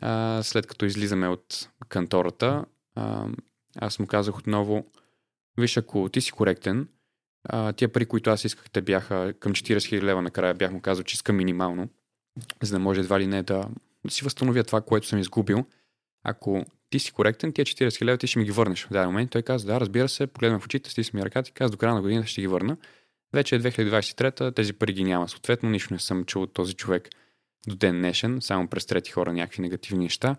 А, 0.00 0.42
след 0.42 0.66
като 0.66 0.84
излизаме 0.84 1.28
от 1.28 1.70
кантората, 1.88 2.64
а, 2.94 3.26
аз 3.76 3.98
му 3.98 4.06
казах 4.06 4.38
отново, 4.38 4.86
виж, 5.58 5.76
ако 5.76 6.08
ти 6.08 6.20
си 6.20 6.32
коректен, 6.32 6.88
а, 7.44 7.72
тия 7.72 7.92
пари, 7.92 8.06
които 8.06 8.30
аз 8.30 8.44
исках, 8.44 8.70
те 8.70 8.82
бяха 8.82 9.34
към 9.40 9.52
40 9.52 9.76
000 9.76 10.02
лева 10.02 10.22
накрая, 10.22 10.54
бях 10.54 10.72
му 10.72 10.80
казал, 10.80 11.04
че 11.04 11.14
искам 11.14 11.36
минимално, 11.36 11.88
за 12.62 12.72
да 12.72 12.78
може 12.78 13.00
едва 13.00 13.20
ли 13.20 13.26
не 13.26 13.42
да, 13.42 13.68
да 14.06 14.12
си 14.12 14.24
възстановя 14.24 14.64
това, 14.64 14.80
което 14.80 15.06
съм 15.06 15.18
изгубил. 15.18 15.64
Ако 16.24 16.64
ти 16.90 16.98
си 16.98 17.12
коректен, 17.12 17.52
тия 17.52 17.64
40 17.64 17.88
000 17.88 18.20
ти 18.20 18.26
ще 18.26 18.38
ми 18.38 18.44
ги 18.44 18.50
върнеш 18.50 18.84
в 18.84 18.92
даден 18.92 19.08
момент. 19.08 19.30
Той 19.30 19.42
каза, 19.42 19.66
да, 19.66 19.80
разбира 19.80 20.08
се, 20.08 20.26
погледна 20.26 20.60
в 20.60 20.64
очите, 20.64 20.90
стисна 20.90 21.18
ми 21.18 21.24
ръката 21.24 21.50
и 21.50 21.52
каза, 21.52 21.70
до 21.70 21.76
края 21.76 21.94
на 21.94 22.02
годината 22.02 22.28
ще 22.28 22.40
ги 22.40 22.46
върна. 22.46 22.76
Вече 23.32 23.56
е 23.56 23.60
2023, 23.60 24.56
тези 24.56 24.72
пари 24.72 24.92
ги 24.92 25.04
няма. 25.04 25.28
Съответно, 25.28 25.70
нищо 25.70 25.94
не 25.94 26.00
съм 26.00 26.24
чул 26.24 26.42
от 26.42 26.52
този 26.52 26.74
човек 26.74 27.08
до 27.66 27.76
ден 27.76 27.98
днешен, 27.98 28.38
само 28.40 28.68
през 28.68 28.86
трети 28.86 29.10
хора 29.10 29.32
някакви 29.32 29.62
негативни 29.62 30.04
неща. 30.04 30.36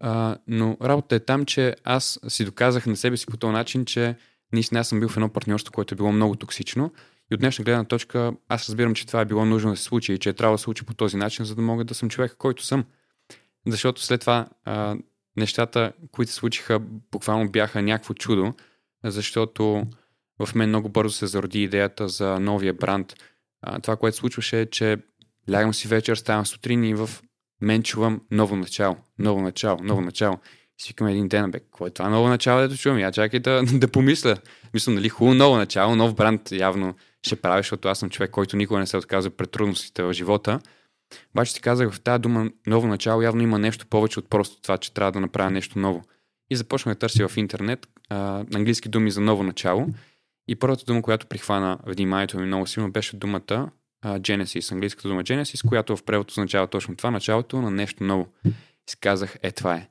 А, 0.00 0.36
но 0.46 0.76
работа 0.82 1.14
е 1.14 1.20
там, 1.20 1.44
че 1.44 1.76
аз 1.84 2.20
си 2.28 2.44
доказах 2.44 2.86
на 2.86 2.96
себе 2.96 3.16
си 3.16 3.26
по 3.26 3.36
този 3.36 3.52
начин, 3.52 3.84
че 3.84 4.16
наистина 4.52 4.80
аз 4.80 4.88
съм 4.88 5.00
бил 5.00 5.08
в 5.08 5.16
едно 5.16 5.28
партньорство, 5.28 5.72
което 5.72 5.94
е 5.94 5.96
било 5.96 6.12
много 6.12 6.36
токсично. 6.36 6.92
И 7.30 7.34
от 7.34 7.40
днешна 7.40 7.64
гледна 7.64 7.84
точка 7.84 8.32
аз 8.48 8.68
разбирам, 8.68 8.94
че 8.94 9.06
това 9.06 9.20
е 9.20 9.24
било 9.24 9.44
нужно 9.44 9.70
да 9.70 9.76
се 9.76 9.82
случи 9.82 10.12
и 10.12 10.18
че 10.18 10.28
е 10.28 10.32
трябва 10.32 10.54
да 10.54 10.58
се 10.58 10.62
случи 10.62 10.84
по 10.84 10.94
този 10.94 11.16
начин, 11.16 11.44
за 11.44 11.54
да 11.54 11.62
мога 11.62 11.84
да 11.84 11.94
съм 11.94 12.08
човек, 12.08 12.34
който 12.38 12.64
съм. 12.64 12.84
Защото 13.66 14.02
след 14.02 14.20
това 14.20 14.48
а, 14.64 14.96
нещата, 15.36 15.92
които 16.12 16.32
се 16.32 16.38
случиха, 16.38 16.78
буквално 17.12 17.50
бяха 17.50 17.82
някакво 17.82 18.14
чудо, 18.14 18.54
защото 19.04 19.86
в 20.46 20.54
мен 20.54 20.68
много 20.68 20.88
бързо 20.88 21.14
се 21.14 21.26
зароди 21.26 21.62
идеята 21.62 22.08
за 22.08 22.40
новия 22.40 22.74
бранд. 22.74 23.14
А, 23.62 23.80
това, 23.80 23.96
което 23.96 24.16
случваше 24.16 24.60
е, 24.60 24.66
че 24.66 24.96
лягам 25.52 25.74
си 25.74 25.88
вечер, 25.88 26.16
ставам 26.16 26.46
сутрин 26.46 26.84
и 26.84 26.94
в 26.94 27.10
мен 27.60 27.82
чувам 27.82 28.20
ново 28.30 28.56
начало, 28.56 28.96
ново 29.18 29.40
начало, 29.40 29.78
ново 29.82 30.00
начало. 30.00 30.38
И 30.78 30.82
си 30.82 30.94
един 31.00 31.28
ден, 31.28 31.50
бе, 31.50 31.60
какво 31.60 31.86
е 31.86 31.90
това 31.90 32.08
ново 32.08 32.28
начало, 32.28 32.60
дето 32.60 32.76
чувам? 32.76 32.98
Я 32.98 33.12
чакай 33.12 33.40
да, 33.40 33.62
да 33.72 33.88
помисля. 33.88 34.36
Мисля, 34.74 34.92
нали, 34.92 35.08
хубаво 35.08 35.34
ново 35.34 35.56
начало, 35.56 35.96
нов 35.96 36.14
бранд 36.14 36.52
явно 36.52 36.94
ще 37.26 37.36
правя, 37.36 37.58
защото 37.58 37.88
аз 37.88 37.98
съм 37.98 38.10
човек, 38.10 38.30
който 38.30 38.56
никога 38.56 38.80
не 38.80 38.86
се 38.86 38.96
отказва 38.96 39.30
пред 39.30 39.50
трудностите 39.50 40.02
в 40.02 40.12
живота. 40.12 40.60
Обаче 41.34 41.52
си 41.52 41.60
казах, 41.60 41.92
в 41.92 42.00
тази 42.00 42.22
дума 42.22 42.50
ново 42.66 42.86
начало 42.86 43.22
явно 43.22 43.42
има 43.42 43.58
нещо 43.58 43.86
повече 43.86 44.18
от 44.18 44.30
просто 44.30 44.62
това, 44.62 44.78
че 44.78 44.92
трябва 44.92 45.12
да 45.12 45.20
направя 45.20 45.50
нещо 45.50 45.78
ново. 45.78 46.02
И 46.50 46.56
започнах 46.56 46.94
да 46.94 46.98
търся 46.98 47.28
в 47.28 47.36
интернет 47.36 47.88
а, 48.08 48.44
английски 48.54 48.88
думи 48.88 49.10
за 49.10 49.20
ново 49.20 49.42
начало. 49.42 49.86
И 50.48 50.56
първата 50.56 50.84
дума, 50.84 51.02
която 51.02 51.26
прихвана 51.26 51.78
вниманието 51.86 52.38
ми 52.38 52.46
много 52.46 52.66
силно, 52.66 52.92
беше 52.92 53.16
думата 53.16 53.70
а, 54.02 54.18
Genesis, 54.18 54.72
английската 54.72 55.08
дума 55.08 55.22
Genesis, 55.22 55.68
която 55.68 55.96
в 55.96 56.02
превод 56.02 56.30
означава 56.30 56.66
точно 56.66 56.96
това, 56.96 57.10
началото 57.10 57.62
на 57.62 57.70
нещо 57.70 58.04
ново. 58.04 58.28
И 58.46 58.90
си 58.90 58.96
казах, 59.00 59.36
е 59.42 59.52
това 59.52 59.74
е. 59.74 59.88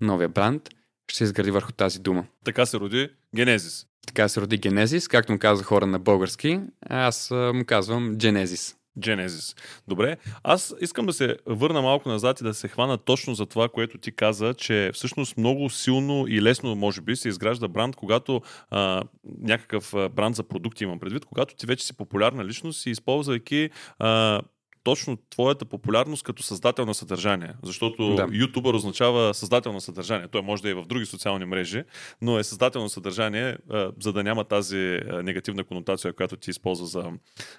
Новия 0.00 0.28
бранд 0.28 0.68
ще 1.08 1.18
се 1.18 1.24
изгради 1.24 1.50
върху 1.50 1.72
тази 1.72 2.00
дума. 2.00 2.26
Така 2.44 2.66
се 2.66 2.80
роди 2.80 3.08
Генезис. 3.36 3.86
Така 4.10 4.28
се 4.28 4.40
роди 4.40 4.56
Генезис, 4.56 5.08
както 5.08 5.32
му 5.32 5.38
казва 5.38 5.64
хора 5.64 5.86
на 5.86 5.98
български. 5.98 6.60
Аз 6.88 7.30
му 7.30 7.64
казвам 7.66 8.16
Genesis. 8.16 8.76
Genesis. 8.98 9.58
Добре, 9.88 10.16
аз 10.42 10.74
искам 10.80 11.06
да 11.06 11.12
се 11.12 11.36
върна 11.46 11.82
малко 11.82 12.08
назад 12.08 12.40
и 12.40 12.44
да 12.44 12.54
се 12.54 12.68
хвана 12.68 12.98
точно 12.98 13.34
за 13.34 13.46
това, 13.46 13.68
което 13.68 13.98
ти 13.98 14.12
каза, 14.12 14.54
че 14.54 14.90
всъщност 14.94 15.36
много 15.36 15.70
силно 15.70 16.26
и 16.28 16.42
лесно, 16.42 16.74
може 16.74 17.00
би, 17.00 17.16
се 17.16 17.28
изгражда 17.28 17.68
бранд, 17.68 17.96
когато 17.96 18.42
а, 18.70 19.02
някакъв 19.38 19.94
бранд 20.12 20.36
за 20.36 20.42
продукти 20.42 20.84
имам 20.84 20.98
предвид, 20.98 21.24
когато 21.24 21.54
ти 21.54 21.66
вече 21.66 21.86
си 21.86 21.96
популярна 21.96 22.44
личност 22.44 22.86
и 22.86 22.90
използвайки 22.90 23.70
а, 23.98 24.40
точно 24.82 25.16
твоята 25.30 25.64
популярност 25.64 26.22
като 26.22 26.42
създател 26.42 26.86
на 26.86 26.94
съдържание. 26.94 27.54
Защото 27.62 28.14
да. 28.14 28.28
ютубър 28.32 28.74
означава 28.74 29.34
създател 29.34 29.72
на 29.72 29.80
съдържание. 29.80 30.28
Той 30.28 30.42
може 30.42 30.62
да 30.62 30.70
е 30.70 30.74
в 30.74 30.86
други 30.86 31.06
социални 31.06 31.44
мрежи, 31.44 31.84
но 32.22 32.38
е 32.38 32.44
създател 32.44 32.82
на 32.82 32.88
съдържание, 32.88 33.56
а, 33.70 33.92
за 34.00 34.12
да 34.12 34.22
няма 34.22 34.44
тази 34.44 35.00
а, 35.10 35.22
негативна 35.22 35.64
конотация, 35.64 36.12
която 36.12 36.36
ти 36.36 36.50
използва 36.50 36.86
за 36.86 37.12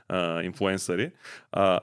а, 0.07 0.43
инфлуенсъри. 0.43 1.11
А, 1.51 1.79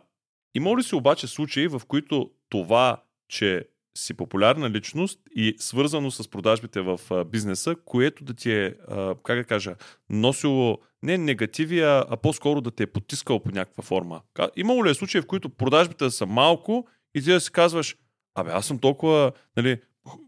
има 0.54 0.76
ли 0.76 0.83
си 0.83 0.95
обаче 0.95 1.26
случаи, 1.26 1.68
в 1.68 1.83
които 1.88 2.30
това, 2.49 3.02
че 3.28 3.64
си 3.97 4.14
популярна 4.14 4.71
личност 4.71 5.21
и 5.35 5.54
свързано 5.59 6.11
с 6.11 6.28
продажбите 6.30 6.80
в 6.80 7.00
а, 7.11 7.25
бизнеса, 7.25 7.76
което 7.85 8.25
да 8.25 8.35
ти 8.35 8.52
е, 8.52 8.75
а, 8.88 9.14
как 9.23 9.38
да 9.38 9.45
кажа, 9.45 9.75
носило 10.11 10.78
не 11.02 11.18
негативи, 11.18 11.80
а, 11.80 12.04
а 12.09 12.16
по-скоро 12.16 12.61
да 12.61 12.71
те 12.71 12.83
е 12.83 12.87
потискал 12.87 13.40
по 13.40 13.50
някаква 13.50 13.83
форма. 13.83 14.21
Имало 14.57 14.85
ли 14.85 14.90
е 14.90 14.95
случаи, 14.95 15.21
в 15.21 15.26
които 15.26 15.49
продажбите 15.49 16.11
са 16.11 16.26
малко 16.26 16.88
и 17.14 17.23
ти 17.23 17.33
да 17.33 17.40
си 17.40 17.52
казваш, 17.52 17.97
абе 18.35 18.50
аз 18.50 18.66
съм 18.66 18.78
толкова 18.78 19.33
нали, 19.57 19.80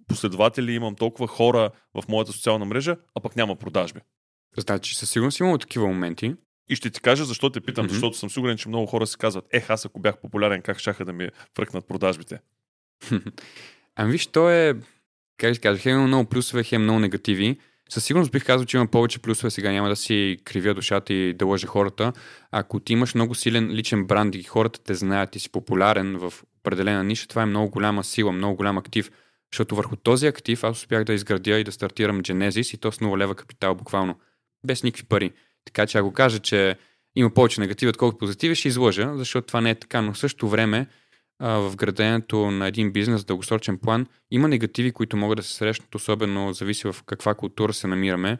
последователи, 0.09 0.73
имам 0.73 0.95
толкова 0.95 1.29
хора 1.29 1.71
в 1.95 2.09
моята 2.09 2.33
социална 2.33 2.65
мрежа, 2.65 2.97
а 3.15 3.21
пък 3.21 3.37
няма 3.37 3.57
продажби. 3.57 4.01
Значи, 4.57 4.95
със 4.95 5.11
сигурност 5.11 5.41
имало 5.41 5.59
такива 5.59 5.87
моменти. 5.87 6.35
И 6.69 6.77
ще 6.77 6.91
ти 6.91 7.01
кажа 7.01 7.25
защо 7.25 7.51
те 7.51 7.61
питам, 7.61 7.87
mm-hmm. 7.87 7.91
защото 7.91 8.17
съм 8.17 8.31
сигурен, 8.31 8.57
че 8.57 8.69
много 8.69 8.87
хора 8.87 9.07
си 9.07 9.17
казват, 9.19 9.45
ех, 9.53 9.71
аз 9.71 9.87
ако 9.87 10.01
бях 10.01 10.21
популярен, 10.21 10.63
как 10.63 10.79
шаха 10.79 11.05
да 11.05 11.13
ми 11.13 11.29
фръкнат 11.57 11.89
продажбите. 11.89 12.41
ами 13.97 14.13
виж, 14.13 14.27
то 14.27 14.51
е, 14.51 14.75
как 15.39 15.55
ще 15.55 15.63
кажа, 15.63 15.81
хем 15.81 16.07
много 16.07 16.29
плюсове, 16.29 16.63
хем 16.63 16.83
много 16.83 16.99
негативи. 16.99 17.59
Със 17.91 18.05
сигурност 18.05 18.33
бих 18.33 18.47
казал, 18.47 18.67
че 18.67 18.77
има 18.77 18.87
повече 18.87 19.19
плюсове. 19.19 19.51
Сега 19.51 19.73
няма 19.73 19.89
да 19.89 19.97
си 19.97 20.39
кривя 20.45 20.75
душата 20.75 21.13
и 21.13 21.35
да 21.35 21.47
лъжа 21.47 21.67
хората. 21.67 22.13
Ако 22.51 22.81
ти 22.81 22.93
имаш 22.93 23.15
много 23.15 23.35
силен 23.35 23.71
личен 23.71 24.05
бранд 24.05 24.35
и 24.35 24.43
хората 24.43 24.81
те 24.85 24.95
знаят 24.95 25.37
и 25.37 25.39
си 25.39 25.51
популярен 25.51 26.17
в 26.19 26.35
определена 26.61 27.05
ниша, 27.05 27.29
това 27.29 27.43
е 27.43 27.47
много 27.47 27.71
голяма 27.71 28.05
сила, 28.05 28.33
много 28.33 28.57
голям 28.57 28.79
актив. 28.79 29.11
Защото 29.53 29.77
върху 29.77 29.97
този 29.97 30.27
актив 30.27 30.65
аз 30.65 30.77
успях 30.79 31.05
да 31.05 31.13
изградя 31.13 31.59
и 31.59 31.65
да 31.65 31.73
стартирам 31.73 32.23
Genesis 32.23 32.75
и 32.75 32.79
то 32.79 32.93
с 32.93 32.99
0 32.99 33.19
лева 33.19 33.35
капитал 33.35 33.75
буквално. 33.75 34.15
Без 34.67 34.83
никакви 34.83 35.05
пари. 35.05 35.33
Така 35.65 35.87
че 35.87 35.99
ако 35.99 36.13
кажа, 36.13 36.39
че 36.39 36.77
има 37.17 37.31
повече 37.31 37.61
негативи, 37.61 37.91
отколкото 37.91 38.19
позитиви, 38.19 38.55
ще 38.55 38.69
излъжа, 38.69 39.13
защото 39.17 39.47
това 39.47 39.61
не 39.61 39.71
е 39.71 39.75
така. 39.75 40.03
Но 40.03 40.13
в 40.13 40.19
същото 40.19 40.49
време 40.49 40.87
в 41.41 41.73
градението 41.77 42.51
на 42.51 42.67
един 42.67 42.93
бизнес 42.93 43.25
дългосрочен 43.25 43.79
план 43.79 44.07
има 44.31 44.49
негативи, 44.49 44.93
които 44.93 45.17
могат 45.17 45.37
да 45.37 45.43
се 45.43 45.55
срещнат, 45.55 45.95
особено 45.95 46.53
зависи 46.53 46.93
в 46.93 46.97
каква 47.07 47.35
култура 47.35 47.73
се 47.73 47.87
намираме. 47.87 48.39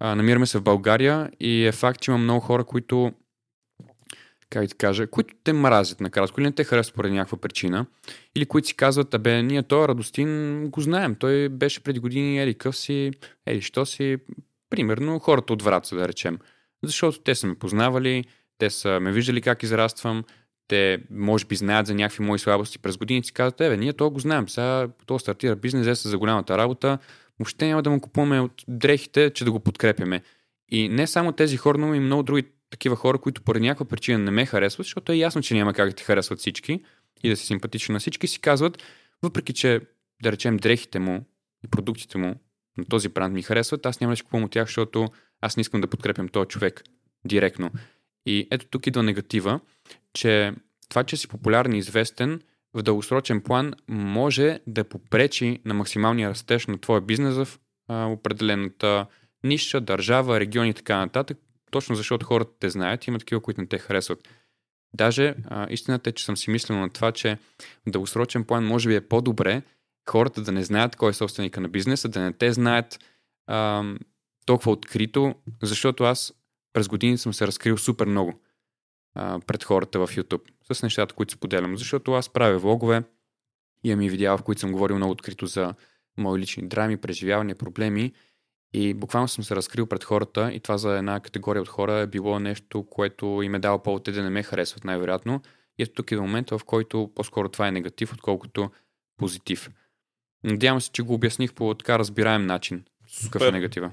намираме 0.00 0.46
се 0.46 0.58
в 0.58 0.62
България 0.62 1.30
и 1.40 1.66
е 1.66 1.72
факт, 1.72 2.00
че 2.00 2.10
има 2.10 2.18
много 2.18 2.40
хора, 2.40 2.64
които 2.64 3.12
как 4.50 4.66
да 4.66 4.74
кажа, 4.74 5.06
които 5.06 5.34
те 5.44 5.52
мразят 5.52 6.00
накратко 6.00 6.40
или 6.40 6.46
не 6.46 6.52
те 6.52 6.64
харесват 6.64 6.94
поради 6.94 7.14
някаква 7.14 7.38
причина, 7.38 7.86
или 8.36 8.46
които 8.46 8.68
си 8.68 8.76
казват, 8.76 9.14
абе, 9.14 9.42
ние 9.42 9.62
той 9.62 9.88
Радостин 9.88 10.64
го 10.70 10.80
знаем, 10.80 11.14
той 11.14 11.48
беше 11.48 11.82
преди 11.82 12.00
години 12.00 12.42
ели 12.42 12.54
къв 12.54 12.76
си, 12.76 13.10
ели 13.46 13.62
що 13.62 13.86
си, 13.86 14.16
примерно 14.70 15.18
хората 15.18 15.52
от 15.52 15.62
Враца, 15.62 15.96
да 15.96 16.08
речем. 16.08 16.38
Защото 16.82 17.20
те 17.20 17.34
са 17.34 17.46
ме 17.46 17.54
познавали, 17.54 18.24
те 18.58 18.70
са 18.70 19.00
ме 19.00 19.12
виждали 19.12 19.40
как 19.40 19.62
израствам, 19.62 20.24
те 20.68 20.98
може 21.10 21.44
би 21.44 21.56
знаят 21.56 21.86
за 21.86 21.94
някакви 21.94 22.24
мои 22.24 22.38
слабости 22.38 22.78
през 22.78 22.96
годините, 22.96 23.26
си 23.26 23.32
казват, 23.32 23.60
еве, 23.60 23.76
ние 23.76 23.92
то 23.92 24.10
го 24.10 24.20
знаем, 24.20 24.48
сега 24.48 24.88
то 25.06 25.18
стартира 25.18 25.56
бизнес, 25.56 26.04
е 26.04 26.08
за 26.08 26.18
голямата 26.18 26.58
работа, 26.58 26.98
въобще 27.38 27.66
няма 27.66 27.82
да 27.82 27.90
му 27.90 28.00
купуваме 28.00 28.40
от 28.40 28.64
дрехите, 28.68 29.30
че 29.30 29.44
да 29.44 29.52
го 29.52 29.60
подкрепяме. 29.60 30.22
И 30.68 30.88
не 30.88 31.06
само 31.06 31.32
тези 31.32 31.56
хора, 31.56 31.78
но 31.78 31.94
и 31.94 32.00
много 32.00 32.22
други 32.22 32.44
такива 32.70 32.96
хора, 32.96 33.18
които 33.18 33.42
поради 33.42 33.66
някаква 33.66 33.86
причина 33.86 34.18
не 34.18 34.30
ме 34.30 34.46
харесват, 34.46 34.84
защото 34.84 35.12
е 35.12 35.16
ясно, 35.16 35.42
че 35.42 35.54
няма 35.54 35.72
как 35.72 35.88
да 35.88 35.94
ти 35.94 36.04
харесват 36.04 36.38
всички 36.38 36.84
и 37.22 37.28
да 37.28 37.36
си 37.36 37.46
симпатичен 37.46 37.92
на 37.92 37.98
всички, 37.98 38.26
си 38.26 38.40
казват, 38.40 38.82
въпреки 39.22 39.52
че, 39.52 39.80
да 40.22 40.32
речем, 40.32 40.56
дрехите 40.56 40.98
му 40.98 41.24
и 41.64 41.68
продуктите 41.68 42.18
му 42.18 42.34
на 42.78 42.84
този 42.84 43.08
бранд 43.08 43.34
ми 43.34 43.42
харесват, 43.42 43.86
аз 43.86 44.00
няма 44.00 44.12
да 44.12 44.16
си 44.16 44.22
купувам 44.22 44.44
от 44.44 44.50
тях, 44.50 44.66
защото 44.66 45.08
аз 45.40 45.56
не 45.56 45.60
искам 45.60 45.80
да 45.80 45.86
подкрепям 45.86 46.28
този 46.28 46.48
човек 46.48 46.84
директно. 47.24 47.70
И 48.28 48.48
ето 48.50 48.66
тук 48.70 48.86
идва 48.86 49.02
негатива, 49.02 49.60
че 50.14 50.52
това, 50.88 51.04
че 51.04 51.16
си 51.16 51.28
популярен 51.28 51.72
и 51.72 51.78
известен, 51.78 52.40
в 52.74 52.82
дългосрочен 52.82 53.40
план 53.40 53.74
може 53.88 54.60
да 54.66 54.84
попречи 54.84 55.60
на 55.64 55.74
максималния 55.74 56.30
растеж 56.30 56.66
на 56.66 56.78
твоя 56.78 57.00
бизнес 57.00 57.34
в 57.34 57.48
а, 57.88 58.06
определената 58.06 59.06
ниша, 59.44 59.80
държава, 59.80 60.40
регион 60.40 60.66
и 60.66 60.74
така 60.74 60.96
нататък, 60.98 61.38
точно 61.70 61.94
защото 61.94 62.26
хората 62.26 62.50
те 62.60 62.70
знаят, 62.70 63.06
има 63.06 63.18
такива, 63.18 63.40
които 63.40 63.60
не 63.60 63.66
те 63.66 63.78
харесват. 63.78 64.28
Даже 64.94 65.34
а, 65.44 65.66
истината 65.70 66.10
е, 66.10 66.12
че 66.12 66.24
съм 66.24 66.36
си 66.36 66.50
мислил 66.50 66.78
на 66.78 66.90
това, 66.90 67.12
че 67.12 67.38
в 67.86 67.90
дългосрочен 67.90 68.44
план 68.44 68.66
може 68.66 68.88
би 68.88 68.94
е 68.94 69.08
по-добре 69.08 69.62
хората 70.10 70.42
да 70.42 70.52
не 70.52 70.64
знаят 70.64 70.96
кой 70.96 71.10
е 71.10 71.14
собственика 71.14 71.60
на 71.60 71.68
бизнеса, 71.68 72.08
да 72.08 72.20
не 72.20 72.32
те 72.32 72.52
знаят 72.52 72.98
а, 73.46 73.84
толкова 74.46 74.72
открито, 74.72 75.34
защото 75.62 76.04
аз 76.04 76.32
през 76.72 76.88
години 76.88 77.18
съм 77.18 77.34
се 77.34 77.46
разкрил 77.46 77.76
супер 77.76 78.06
много 78.06 78.40
а, 79.14 79.40
пред 79.46 79.64
хората 79.64 80.06
в 80.06 80.16
YouTube 80.16 80.72
с 80.72 80.82
нещата, 80.82 81.14
които 81.14 81.34
споделям. 81.34 81.76
Защото 81.76 82.12
аз 82.12 82.28
правя 82.28 82.58
влогове, 82.58 83.02
имам 83.84 84.02
и 84.02 84.10
видеа, 84.10 84.36
в 84.36 84.42
които 84.42 84.60
съм 84.60 84.72
говорил 84.72 84.96
много 84.96 85.12
открито 85.12 85.46
за 85.46 85.74
мои 86.16 86.40
лични 86.40 86.68
драми, 86.68 86.96
преживявания, 86.96 87.56
проблеми 87.56 88.12
и 88.72 88.94
буквално 88.94 89.28
съм 89.28 89.44
се 89.44 89.56
разкрил 89.56 89.86
пред 89.86 90.04
хората 90.04 90.52
и 90.52 90.60
това 90.60 90.78
за 90.78 90.98
една 90.98 91.20
категория 91.20 91.62
от 91.62 91.68
хора 91.68 91.92
е 91.94 92.06
било 92.06 92.38
нещо, 92.40 92.86
което 92.90 93.40
им 93.42 93.54
е 93.54 93.58
дало 93.58 93.82
повод 93.82 94.02
да 94.02 94.22
не 94.22 94.30
ме 94.30 94.42
харесват 94.42 94.84
най-вероятно. 94.84 95.42
И 95.78 95.82
ето 95.82 95.92
тук 95.92 96.12
е 96.12 96.16
момента, 96.16 96.58
в 96.58 96.64
който 96.64 97.10
по-скоро 97.14 97.48
това 97.48 97.68
е 97.68 97.72
негатив, 97.72 98.12
отколкото 98.12 98.70
позитив. 99.16 99.70
Надявам 100.44 100.80
се, 100.80 100.90
че 100.90 101.02
го 101.02 101.14
обясних 101.14 101.52
по 101.52 101.74
така 101.74 101.98
разбираем 101.98 102.46
начин. 102.46 102.84
Какъв 103.22 103.42
е 103.42 103.52
негатива? 103.52 103.92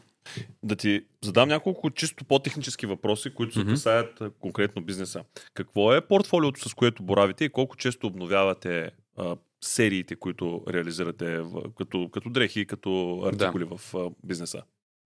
Да 0.63 0.75
ти 0.75 1.01
задам 1.24 1.50
няколко 1.50 1.89
чисто 1.89 2.25
по-технически 2.25 2.86
въпроси, 2.86 3.34
които 3.34 3.53
се 3.53 3.60
mm-hmm. 3.60 3.70
касаят 3.70 4.22
конкретно 4.39 4.82
бизнеса. 4.82 5.24
Какво 5.53 5.94
е 5.94 6.08
портфолиото, 6.08 6.70
с 6.70 6.74
което 6.74 7.03
боравите 7.03 7.46
и 7.46 7.50
колко 7.50 7.77
често 7.77 8.08
обновявате 8.08 8.91
а, 9.17 9.36
сериите, 9.62 10.15
които 10.15 10.63
реализирате 10.70 11.39
в, 11.39 11.62
като, 11.77 12.10
като 12.10 12.29
дрехи, 12.29 12.65
като 12.65 13.22
артикули 13.25 13.65
да. 13.65 13.77
в 13.77 13.96
а, 13.96 14.10
бизнеса? 14.24 14.62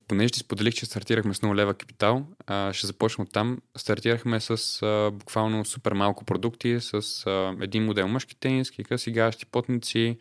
Понеже 0.07 0.29
ти 0.29 0.39
споделих, 0.39 0.73
че 0.73 0.85
стартирахме 0.85 1.33
с 1.33 1.39
0 1.39 1.55
лева 1.55 1.73
капитал, 1.73 2.27
а, 2.47 2.73
ще 2.73 2.87
започна 2.87 3.23
от 3.23 3.31
там. 3.31 3.57
Стартирахме 3.77 4.39
с 4.39 4.81
а, 4.81 5.11
буквално 5.11 5.65
супер 5.65 5.93
малко 5.93 6.25
продукти, 6.25 6.77
с 6.79 6.93
а, 7.27 7.55
един 7.61 7.85
модел 7.85 8.07
мъжки 8.07 8.35
тениски, 8.35 8.83
къси 8.83 9.11
гащи, 9.11 9.45
потници 9.45 10.17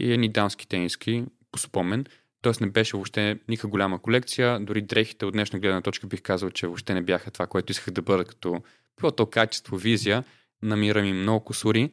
и 0.00 0.12
едни 0.12 0.28
дамски 0.28 0.68
тениски, 0.68 1.24
по 1.52 1.58
спомен. 1.58 2.04
Тоест 2.44 2.60
не 2.60 2.66
беше 2.66 2.96
въобще 2.96 3.38
никаква 3.48 3.68
голяма 3.68 3.98
колекция. 3.98 4.60
Дори 4.60 4.82
дрехите 4.82 5.26
от 5.26 5.32
днешна 5.32 5.58
гледна 5.58 5.80
точка 5.80 6.06
бих 6.06 6.22
казал, 6.22 6.50
че 6.50 6.66
въобще 6.66 6.94
не 6.94 7.02
бяха 7.02 7.30
това, 7.30 7.46
което 7.46 7.72
исках 7.72 7.94
да 7.94 8.02
бъда 8.02 8.24
като 8.24 8.62
било 9.00 9.10
то 9.10 9.26
качество, 9.26 9.76
визия. 9.76 10.24
Намирам 10.62 11.04
и 11.04 11.12
много 11.12 11.44
косури. 11.44 11.92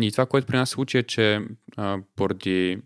И 0.00 0.12
това, 0.12 0.26
което 0.26 0.46
при 0.46 0.56
нас 0.56 0.68
се 0.68 0.72
случи 0.72 0.98
е, 0.98 1.02
че 1.02 1.40
а, 1.76 1.98
поради 2.16 2.78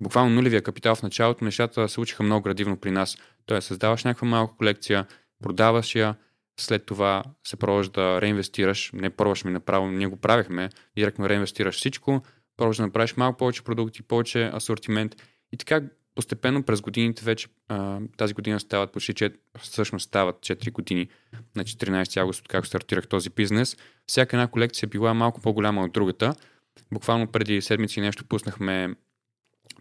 буквално 0.00 0.34
нулевия 0.34 0.62
капитал 0.62 0.94
в 0.94 1.02
началото, 1.02 1.44
нещата 1.44 1.88
се 1.88 1.94
случиха 1.94 2.22
много 2.22 2.42
градивно 2.42 2.76
при 2.76 2.90
нас. 2.90 3.16
Тоест, 3.46 3.66
създаваш 3.66 4.04
някаква 4.04 4.28
малка 4.28 4.56
колекция, 4.56 5.06
продаваш 5.42 5.94
я, 5.94 6.14
след 6.60 6.86
това 6.86 7.24
се 7.44 7.56
пробваш 7.56 7.88
да 7.88 8.20
реинвестираш, 8.20 8.90
не 8.94 9.10
пробваш 9.10 9.44
ми 9.44 9.50
направо, 9.50 9.86
ние 9.86 10.06
го 10.06 10.16
правихме, 10.16 10.70
директно 10.96 11.28
реинвестираш 11.28 11.76
всичко, 11.76 12.22
пробваш 12.56 12.76
да 12.76 12.82
направиш 12.82 13.16
малко 13.16 13.38
повече 13.38 13.64
продукти, 13.64 14.02
повече 14.02 14.50
асортимент 14.54 15.16
и 15.52 15.56
така 15.56 15.80
постепенно 16.14 16.62
през 16.62 16.80
годините 16.80 17.24
вече 17.24 17.48
а, 17.68 18.00
тази 18.16 18.34
година 18.34 18.60
стават 18.60 18.92
почти 18.92 19.14
4, 19.14 19.34
всъщност 19.58 20.06
стават 20.08 20.36
4 20.36 20.72
години 20.72 21.08
на 21.56 21.64
14 21.64 22.16
август, 22.16 22.40
откакто 22.40 22.68
стартирах 22.68 23.08
този 23.08 23.30
бизнес. 23.30 23.76
Всяка 24.06 24.36
една 24.36 24.46
колекция 24.46 24.88
била 24.88 25.14
малко 25.14 25.40
по-голяма 25.40 25.84
от 25.84 25.92
другата. 25.92 26.34
Буквално 26.92 27.26
преди 27.26 27.62
седмици 27.62 28.00
нещо 28.00 28.24
пуснахме 28.24 28.94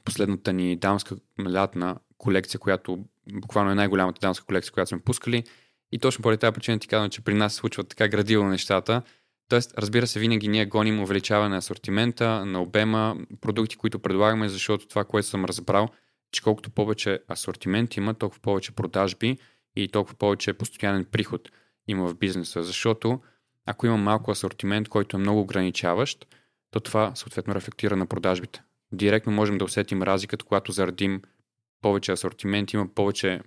последната 0.06 0.54
ни 0.54 0.76
дамска 0.76 1.16
лятна 1.50 1.96
колекция, 2.18 2.60
която 2.60 3.06
буквално 3.34 3.72
е 3.72 3.76
най-голямата 3.76 4.20
дамска 4.20 4.46
колекция, 4.46 4.74
която 4.74 4.90
сме 4.90 5.00
пускали. 5.00 5.44
И 5.92 6.00
точно 6.00 6.22
поради 6.22 6.40
тази 6.40 6.54
причина 6.54 6.80
ти 6.80 6.88
казвам, 6.88 7.10
че 7.10 7.22
при 7.22 7.34
нас 7.34 7.54
се 7.54 7.60
случват 7.60 7.88
така 7.88 8.08
градивно 8.08 8.50
нещата. 8.50 9.02
Тоест, 9.50 9.74
разбира 9.78 10.08
се, 10.08 10.20
винаги 10.20 10.48
ние 10.48 10.66
гоним 10.66 11.02
увеличаване 11.02 11.50
на 11.50 11.58
асортимента, 11.58 12.46
на 12.46 12.62
обема, 12.62 13.18
продукти, 13.42 13.76
които 13.76 14.00
предлагаме, 14.00 14.50
защото 14.50 14.88
това, 14.88 15.04
което 15.04 15.28
съм 15.28 15.46
разбрал, 15.46 15.90
че 16.32 16.42
колкото 16.42 16.70
повече 16.70 17.20
асортимент 17.32 17.98
има, 17.98 18.14
толкова 18.14 18.42
повече 18.42 18.72
продажби 18.72 19.38
и 19.76 19.88
толкова 19.88 20.16
повече 20.16 20.54
постоянен 20.54 21.06
приход 21.06 21.50
има 21.88 22.08
в 22.08 22.16
бизнеса. 22.16 22.64
Защото 22.64 23.22
ако 23.66 23.86
има 23.86 23.98
малко 23.98 24.32
асортимент, 24.32 24.90
който 24.90 25.18
е 25.18 25.20
много 25.20 25.42
ограничаващ, 25.42 26.36
то 26.72 26.80
това 26.80 27.16
съответно 27.16 27.56
рефлектира 27.56 27.96
на 27.96 28.06
продажбите. 28.06 28.64
Директно 28.92 29.32
можем 29.32 29.58
да 29.58 29.66
усетим 29.66 30.04
разликата, 30.04 30.46
когато 30.46 30.72
зарадим 30.72 31.22
повече 31.82 32.12
асортимент, 32.12 32.74
има 32.74 32.88
повече 32.88 33.42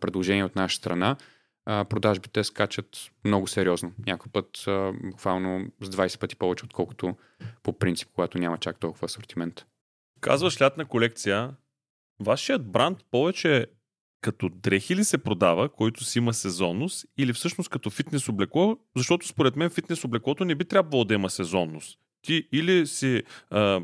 предложения 0.00 0.46
от 0.46 0.56
наша 0.56 0.76
страна, 0.76 1.16
продажбите 1.64 2.44
скачат 2.44 3.10
много 3.24 3.46
сериозно. 3.46 3.92
Някой 4.06 4.32
път 4.32 4.64
буквално 5.02 5.66
с 5.80 5.90
20 5.90 6.20
пъти 6.20 6.36
повече, 6.36 6.64
отколкото 6.64 7.16
по 7.62 7.78
принцип, 7.78 8.08
когато 8.14 8.38
няма 8.38 8.58
чак 8.58 8.78
толкова 8.78 9.04
асортимент. 9.04 9.66
Казваш 10.20 10.60
лятна 10.60 10.84
колекция, 10.84 11.50
вашият 12.20 12.70
бранд 12.70 12.98
повече 13.10 13.66
като 14.20 14.48
дрехи 14.48 14.96
ли 14.96 15.04
се 15.04 15.18
продава, 15.18 15.68
който 15.68 16.04
си 16.04 16.18
има 16.18 16.34
сезонност, 16.34 17.06
или 17.18 17.32
всъщност 17.32 17.70
като 17.70 17.90
фитнес 17.90 18.28
облекло, 18.28 18.78
защото 18.96 19.28
според 19.28 19.56
мен 19.56 19.70
фитнес 19.70 20.04
облеклото 20.04 20.44
не 20.44 20.54
би 20.54 20.64
трябвало 20.64 21.04
да 21.04 21.14
има 21.14 21.30
сезонност. 21.30 21.98
Ти 22.22 22.48
или 22.52 22.86
си 22.86 23.22
а, 23.50 23.80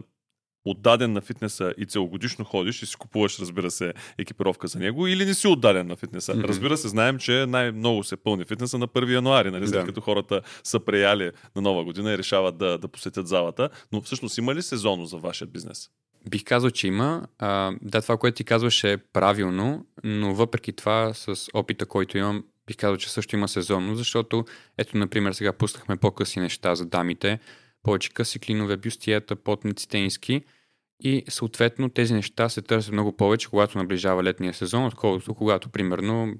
отдаден 0.66 1.12
на 1.12 1.20
фитнеса 1.20 1.74
и 1.78 1.86
целогодишно 1.86 2.44
ходиш 2.44 2.82
и 2.82 2.86
си 2.86 2.96
купуваш, 2.96 3.38
разбира 3.38 3.70
се, 3.70 3.92
екипировка 4.18 4.68
за 4.68 4.78
него, 4.78 5.06
или 5.06 5.24
не 5.24 5.34
си 5.34 5.46
отдаден 5.46 5.86
на 5.86 5.96
фитнеса. 5.96 6.34
Mm-hmm. 6.34 6.48
Разбира 6.48 6.76
се, 6.76 6.88
знаем, 6.88 7.18
че 7.18 7.46
най-много 7.46 8.04
се 8.04 8.16
пълни 8.16 8.44
фитнеса 8.44 8.78
на 8.78 8.88
1 8.88 9.12
януари, 9.12 9.50
нали, 9.50 9.70
да. 9.70 9.84
като 9.84 10.00
хората 10.00 10.40
са 10.64 10.80
преяли 10.80 11.30
на 11.56 11.62
нова 11.62 11.84
година 11.84 12.12
и 12.12 12.18
решават 12.18 12.58
да, 12.58 12.78
да 12.78 12.88
посетят 12.88 13.28
залата. 13.28 13.68
Но 13.92 14.00
всъщност 14.00 14.38
има 14.38 14.54
ли 14.54 14.62
сезонно 14.62 15.06
за 15.06 15.16
вашия 15.16 15.46
бизнес? 15.46 15.90
Бих 16.30 16.44
казал, 16.44 16.70
че 16.70 16.86
има. 16.86 17.26
А, 17.38 17.72
да, 17.82 18.02
това, 18.02 18.16
което 18.16 18.36
ти 18.36 18.44
казваш 18.44 18.84
е 18.84 18.96
правилно, 18.96 19.86
но 20.04 20.34
въпреки 20.34 20.72
това, 20.72 21.14
с 21.14 21.48
опита, 21.54 21.86
който 21.86 22.18
имам, 22.18 22.44
бих 22.66 22.76
казал, 22.76 22.96
че 22.96 23.10
също 23.10 23.36
има 23.36 23.48
сезонно, 23.48 23.94
защото, 23.94 24.44
ето, 24.78 24.96
например, 24.96 25.32
сега 25.32 25.52
пуснахме 25.52 25.96
по-къси 25.96 26.40
неща 26.40 26.74
за 26.74 26.86
дамите, 26.86 27.38
повече 27.82 28.10
къси 28.10 28.38
клинове, 28.38 28.76
бюстията, 28.76 29.36
потници, 29.36 29.88
тениски 29.88 30.42
и 31.00 31.24
съответно 31.28 31.88
тези 31.88 32.14
неща 32.14 32.48
се 32.48 32.62
търсят 32.62 32.92
много 32.92 33.16
повече, 33.16 33.48
когато 33.48 33.78
наближава 33.78 34.24
летния 34.24 34.54
сезон, 34.54 34.84
отколкото 34.84 35.34
когато, 35.34 35.68
примерно, 35.68 36.34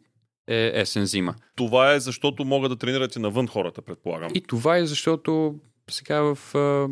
е 0.49 0.73
есен-зима. 0.75 1.35
Това 1.57 1.93
е 1.93 2.01
защото 2.01 2.45
могат 2.45 2.71
да 2.71 2.77
тренират 2.77 3.17
и 3.17 3.19
навън 3.19 3.47
хората, 3.47 3.83
предполагам. 3.83 4.31
И 4.35 4.41
това 4.41 4.77
е 4.77 4.87
защото 4.87 5.55
сега 5.91 6.21
в 6.21 6.55
а, 6.55 6.89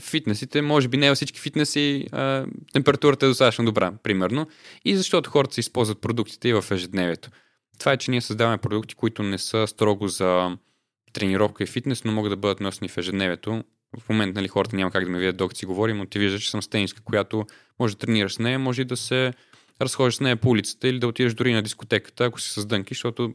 фитнесите, 0.00 0.62
може 0.62 0.88
би 0.88 0.96
не 0.96 1.08
във 1.08 1.16
всички 1.16 1.40
фитнеси, 1.40 2.06
а, 2.12 2.46
температурата 2.72 3.26
е 3.26 3.28
достатъчно 3.28 3.64
добра, 3.64 3.92
примерно. 4.02 4.46
И 4.84 4.96
защото 4.96 5.30
хората 5.30 5.54
се 5.54 5.60
използват 5.60 6.00
продуктите 6.00 6.48
и 6.48 6.52
в 6.52 6.64
ежедневието. 6.70 7.30
Това 7.78 7.92
е, 7.92 7.96
че 7.96 8.10
ние 8.10 8.20
създаваме 8.20 8.58
продукти, 8.58 8.94
които 8.94 9.22
не 9.22 9.38
са 9.38 9.66
строго 9.66 10.08
за 10.08 10.56
тренировка 11.12 11.62
и 11.62 11.66
фитнес, 11.66 12.04
но 12.04 12.12
могат 12.12 12.30
да 12.30 12.36
бъдат 12.36 12.60
носени 12.60 12.88
в 12.88 12.98
ежедневието. 12.98 13.64
В 13.98 14.08
момента 14.08 14.40
нали, 14.40 14.48
хората 14.48 14.76
няма 14.76 14.90
как 14.90 15.04
да 15.04 15.10
ме 15.10 15.18
видят 15.18 15.36
докато 15.36 15.58
си 15.58 15.66
говорим, 15.66 15.96
но 15.96 16.06
ти 16.06 16.18
виждаш, 16.18 16.42
че 16.42 16.50
съм 16.50 16.62
стениска, 16.62 17.02
която 17.02 17.46
може 17.78 17.94
да 17.94 17.98
тренираш 17.98 18.34
с 18.34 18.38
нея, 18.38 18.58
може 18.58 18.82
и 18.82 18.84
да 18.84 18.96
се 18.96 19.32
разходиш 19.80 20.14
с 20.14 20.20
нея 20.20 20.36
по 20.36 20.48
улицата 20.48 20.88
или 20.88 20.98
да 20.98 21.08
отидеш 21.08 21.34
дори 21.34 21.52
на 21.52 21.62
дискотеката, 21.62 22.24
ако 22.24 22.40
си 22.40 22.60
с 22.60 22.66
дънки, 22.66 22.94
защото 22.94 23.34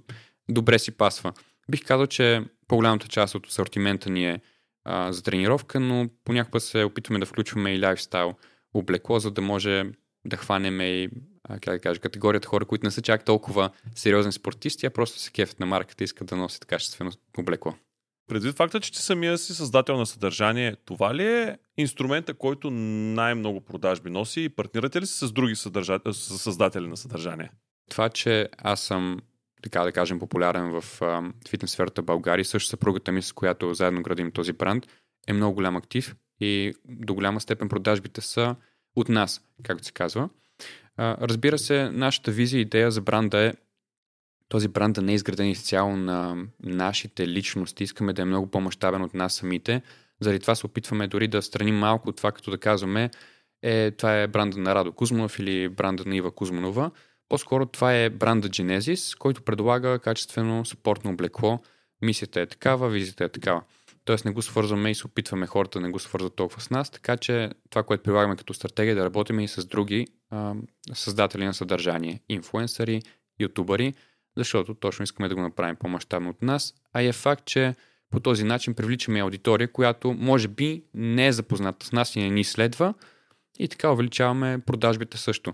добре 0.49 0.79
си 0.79 0.91
пасва. 0.91 1.33
Бих 1.71 1.85
казал, 1.85 2.07
че 2.07 2.43
по-голямата 2.67 3.07
част 3.07 3.35
от 3.35 3.47
асортимента 3.47 4.09
ни 4.09 4.29
е 4.29 4.41
а, 4.83 5.13
за 5.13 5.23
тренировка, 5.23 5.79
но 5.79 6.09
понякога 6.25 6.59
се 6.59 6.83
опитваме 6.83 7.19
да 7.19 7.25
включваме 7.25 7.75
и 7.75 7.81
лайфстайл 7.81 8.33
облекло, 8.73 9.19
за 9.19 9.31
да 9.31 9.41
може 9.41 9.83
да 10.25 10.37
хванем 10.37 10.81
и 10.81 11.09
как 11.47 11.73
да 11.73 11.79
кажа, 11.79 11.99
категорията 11.99 12.47
хора, 12.47 12.65
които 12.65 12.85
не 12.85 12.91
са 12.91 13.01
чак 13.01 13.25
толкова 13.25 13.69
сериозни 13.95 14.31
спортисти, 14.31 14.85
а 14.85 14.89
просто 14.89 15.19
се 15.19 15.31
кефят 15.31 15.59
на 15.59 15.65
марката 15.65 16.03
и 16.03 16.05
искат 16.05 16.27
да 16.27 16.35
носят 16.35 16.65
качествено 16.65 17.11
облекло. 17.37 17.73
Предвид 18.27 18.55
факта, 18.55 18.79
че 18.79 18.91
ти 18.91 18.99
самия 18.99 19.37
си 19.37 19.53
създател 19.53 19.97
на 19.97 20.05
съдържание, 20.05 20.75
това 20.85 21.15
ли 21.15 21.27
е 21.27 21.57
инструмента, 21.77 22.33
който 22.33 22.71
най-много 22.71 23.61
продажби 23.61 24.09
носи 24.09 24.43
и 24.43 24.49
партнирате 24.49 25.01
ли 25.01 25.05
се 25.05 25.27
с 25.27 25.31
други 25.31 25.55
съдържа... 25.55 25.99
създатели 26.11 26.87
на 26.87 26.97
съдържание? 26.97 27.51
Това, 27.89 28.09
че 28.09 28.49
аз 28.57 28.81
съм 28.81 29.19
така 29.63 29.83
да 29.83 29.91
кажем, 29.91 30.19
популярен 30.19 30.81
в 30.81 31.01
фитнес 31.49 31.71
сферата 31.71 32.01
България. 32.01 32.45
Също 32.45 32.69
съпругата 32.69 33.11
ми, 33.11 33.21
с 33.21 33.33
която 33.33 33.73
заедно 33.73 34.01
градим 34.01 34.31
този 34.31 34.53
бранд, 34.53 34.87
е 35.27 35.33
много 35.33 35.55
голям 35.55 35.75
актив 35.75 36.15
и 36.39 36.73
до 36.85 37.13
голяма 37.13 37.41
степен 37.41 37.69
продажбите 37.69 38.21
са 38.21 38.55
от 38.95 39.09
нас, 39.09 39.41
както 39.63 39.85
се 39.85 39.91
казва. 39.91 40.29
Разбира 40.99 41.57
се, 41.57 41.89
нашата 41.89 42.31
визия 42.31 42.59
и 42.59 42.61
идея 42.61 42.91
за 42.91 43.01
бранда 43.01 43.39
е 43.39 43.53
този 44.49 44.67
бранд 44.67 44.95
да 44.95 45.01
не 45.01 45.11
е 45.11 45.15
изграден 45.15 45.49
изцяло 45.49 45.97
на 45.97 46.45
нашите 46.63 47.27
личности. 47.27 47.83
Искаме 47.83 48.13
да 48.13 48.21
е 48.21 48.25
много 48.25 48.47
по-мащабен 48.47 49.01
от 49.01 49.13
нас 49.13 49.33
самите. 49.33 49.81
Заради 50.21 50.39
това 50.39 50.55
се 50.55 50.65
опитваме 50.65 51.07
дори 51.07 51.27
да 51.27 51.41
страним 51.41 51.75
малко 51.75 52.09
от 52.09 52.17
това, 52.17 52.31
като 52.31 52.51
да 52.51 52.57
казваме, 52.57 53.09
е, 53.61 53.91
това 53.91 54.21
е 54.21 54.27
бранда 54.27 54.57
на 54.57 54.75
Радо 54.75 54.91
Кузманов 54.91 55.39
или 55.39 55.69
бранда 55.69 56.03
на 56.05 56.15
Ива 56.15 56.31
Кузманова. 56.31 56.91
По-скоро 57.29 57.65
това 57.65 57.95
е 57.95 58.09
бранда 58.09 58.49
Genesis, 58.49 59.17
който 59.17 59.41
предлага 59.41 59.99
качествено 59.99 60.65
спортно 60.65 61.11
облекло. 61.11 61.59
Мисията 62.01 62.41
е 62.41 62.45
такава, 62.45 62.89
визията 62.89 63.23
е 63.23 63.29
такава. 63.29 63.61
Тоест 64.05 64.25
не 64.25 64.31
го 64.31 64.41
свързваме 64.41 64.91
и 64.91 64.95
се 64.95 65.07
опитваме 65.07 65.47
хората 65.47 65.79
да 65.79 65.85
не 65.85 65.91
го 65.91 65.99
свързват 65.99 66.35
толкова 66.35 66.61
с 66.61 66.69
нас, 66.69 66.89
така 66.89 67.17
че 67.17 67.49
това, 67.69 67.83
което 67.83 68.03
прилагаме 68.03 68.35
като 68.35 68.53
стратегия 68.53 68.91
е 68.91 68.95
да 68.95 69.05
работим 69.05 69.39
и 69.39 69.47
с 69.47 69.65
други 69.65 70.07
а, 70.29 70.53
създатели 70.93 71.45
на 71.45 71.53
съдържание, 71.53 72.21
инфуенсъри, 72.29 73.01
ютубъри, 73.39 73.93
защото 74.37 74.73
точно 74.73 75.03
искаме 75.03 75.29
да 75.29 75.35
го 75.35 75.41
направим 75.41 75.75
по-масштабно 75.75 76.29
от 76.29 76.41
нас, 76.41 76.73
а 76.93 77.01
е 77.01 77.11
факт, 77.11 77.45
че 77.45 77.75
по 78.09 78.19
този 78.19 78.43
начин 78.43 78.73
привличаме 78.73 79.19
аудитория, 79.19 79.71
която 79.71 80.13
може 80.13 80.47
би 80.47 80.83
не 80.93 81.27
е 81.27 81.31
запозната 81.31 81.85
с 81.85 81.91
нас 81.91 82.15
и 82.15 82.19
не 82.19 82.29
ни 82.29 82.43
следва 82.43 82.93
и 83.59 83.67
така 83.67 83.91
увеличаваме 83.91 84.59
продажбите 84.65 85.17
също. 85.17 85.51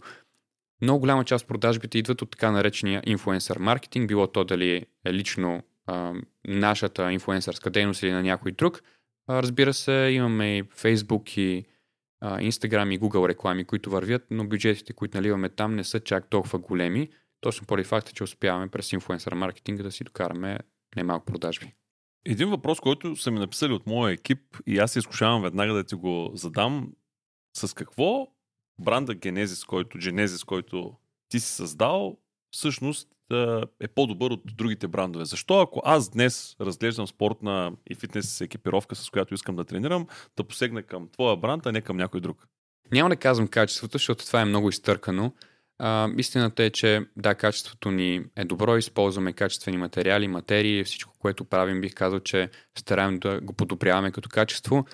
Много 0.81 0.99
голяма 0.99 1.25
част 1.25 1.43
от 1.43 1.47
продажбите 1.47 1.97
идват 1.97 2.21
от 2.21 2.31
така 2.31 2.51
наречения 2.51 3.03
инфуенсър 3.05 3.57
маркетинг, 3.57 4.07
било 4.07 4.27
то 4.27 4.43
дали 4.43 4.85
е 5.05 5.13
лично 5.13 5.63
а, 5.85 6.13
нашата 6.47 7.11
инфуенсърска 7.11 7.69
дейност 7.69 8.03
или 8.03 8.11
на 8.11 8.23
някой 8.23 8.51
друг. 8.51 8.81
А, 9.27 9.43
разбира 9.43 9.73
се, 9.73 9.91
имаме 9.91 10.57
и 10.57 10.63
Facebook 10.63 11.39
и 11.39 11.65
а, 12.21 12.39
Instagram 12.39 12.95
и 12.95 12.99
Google 12.99 13.27
реклами, 13.27 13.65
които 13.65 13.89
вървят, 13.89 14.25
но 14.31 14.47
бюджетите, 14.47 14.93
които 14.93 15.17
наливаме 15.17 15.49
там, 15.49 15.75
не 15.75 15.83
са 15.83 15.99
чак 15.99 16.29
толкова 16.29 16.59
големи, 16.59 17.09
точно 17.41 17.67
поради 17.67 17.87
факта, 17.87 18.11
че 18.11 18.23
успяваме 18.23 18.67
през 18.67 18.91
инфуенсър 18.91 19.33
маркетинга 19.33 19.83
да 19.83 19.91
си 19.91 20.03
докараме 20.03 20.59
немалко 20.95 21.25
продажби. 21.25 21.73
Един 22.25 22.49
въпрос, 22.49 22.79
който 22.79 23.15
са 23.15 23.31
ми 23.31 23.39
написали 23.39 23.73
от 23.73 23.87
моя 23.87 24.13
екип 24.13 24.57
и 24.67 24.79
аз 24.79 24.91
се 24.91 24.99
изкушавам 24.99 25.41
веднага 25.41 25.73
да 25.73 25.83
ти 25.83 25.95
го 25.95 26.31
задам. 26.33 26.93
С 27.57 27.75
какво 27.75 28.27
бранда 28.79 29.15
Genesis, 29.15 29.67
който, 29.67 29.97
Genesis, 29.97 30.45
който 30.45 30.95
ти 31.29 31.39
си 31.39 31.51
създал, 31.51 32.17
всъщност 32.51 33.07
е 33.79 33.87
по-добър 33.87 34.31
от 34.31 34.41
другите 34.45 34.87
брандове. 34.87 35.25
Защо 35.25 35.59
ако 35.59 35.81
аз 35.85 36.09
днес 36.09 36.55
разглеждам 36.61 37.07
спортна 37.07 37.71
и 37.89 37.95
фитнес 37.95 38.41
екипировка, 38.41 38.95
с 38.95 39.09
която 39.09 39.33
искам 39.33 39.55
да 39.55 39.65
тренирам, 39.65 40.07
да 40.37 40.43
посегна 40.43 40.83
към 40.83 41.09
твоя 41.09 41.37
бранд, 41.37 41.65
а 41.65 41.71
не 41.71 41.81
към 41.81 41.97
някой 41.97 42.21
друг? 42.21 42.47
Няма 42.91 43.09
да 43.09 43.15
казвам 43.15 43.47
качеството, 43.47 43.91
защото 43.91 44.25
това 44.25 44.41
е 44.41 44.45
много 44.45 44.69
изтъркано. 44.69 45.33
А, 45.83 46.09
истината 46.17 46.63
е, 46.63 46.69
че 46.69 47.05
да, 47.17 47.35
качеството 47.35 47.91
ни 47.91 48.23
е 48.35 48.45
добро, 48.45 48.77
използваме 48.77 49.33
качествени 49.33 49.77
материали, 49.77 50.27
материи, 50.27 50.83
всичко, 50.83 51.13
което 51.19 51.45
правим, 51.45 51.81
бих 51.81 51.93
казал, 51.93 52.19
че 52.19 52.49
стараем 52.77 53.19
да 53.19 53.41
го 53.41 53.53
подобряваме 53.53 54.11
като 54.11 54.29
качество, 54.29 54.85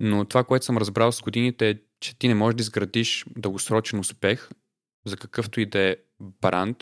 но 0.00 0.24
това, 0.24 0.44
което 0.44 0.64
съм 0.64 0.78
разбрал 0.78 1.12
с 1.12 1.22
годините 1.22 1.70
е, 1.70 1.74
че 2.00 2.18
ти 2.18 2.28
не 2.28 2.34
можеш 2.34 2.56
да 2.56 2.60
изградиш 2.60 3.24
дългосрочен 3.36 3.98
успех 3.98 4.48
за 5.06 5.16
какъвто 5.16 5.60
и 5.60 5.66
да 5.66 5.78
е 5.78 5.96
бранд, 6.20 6.76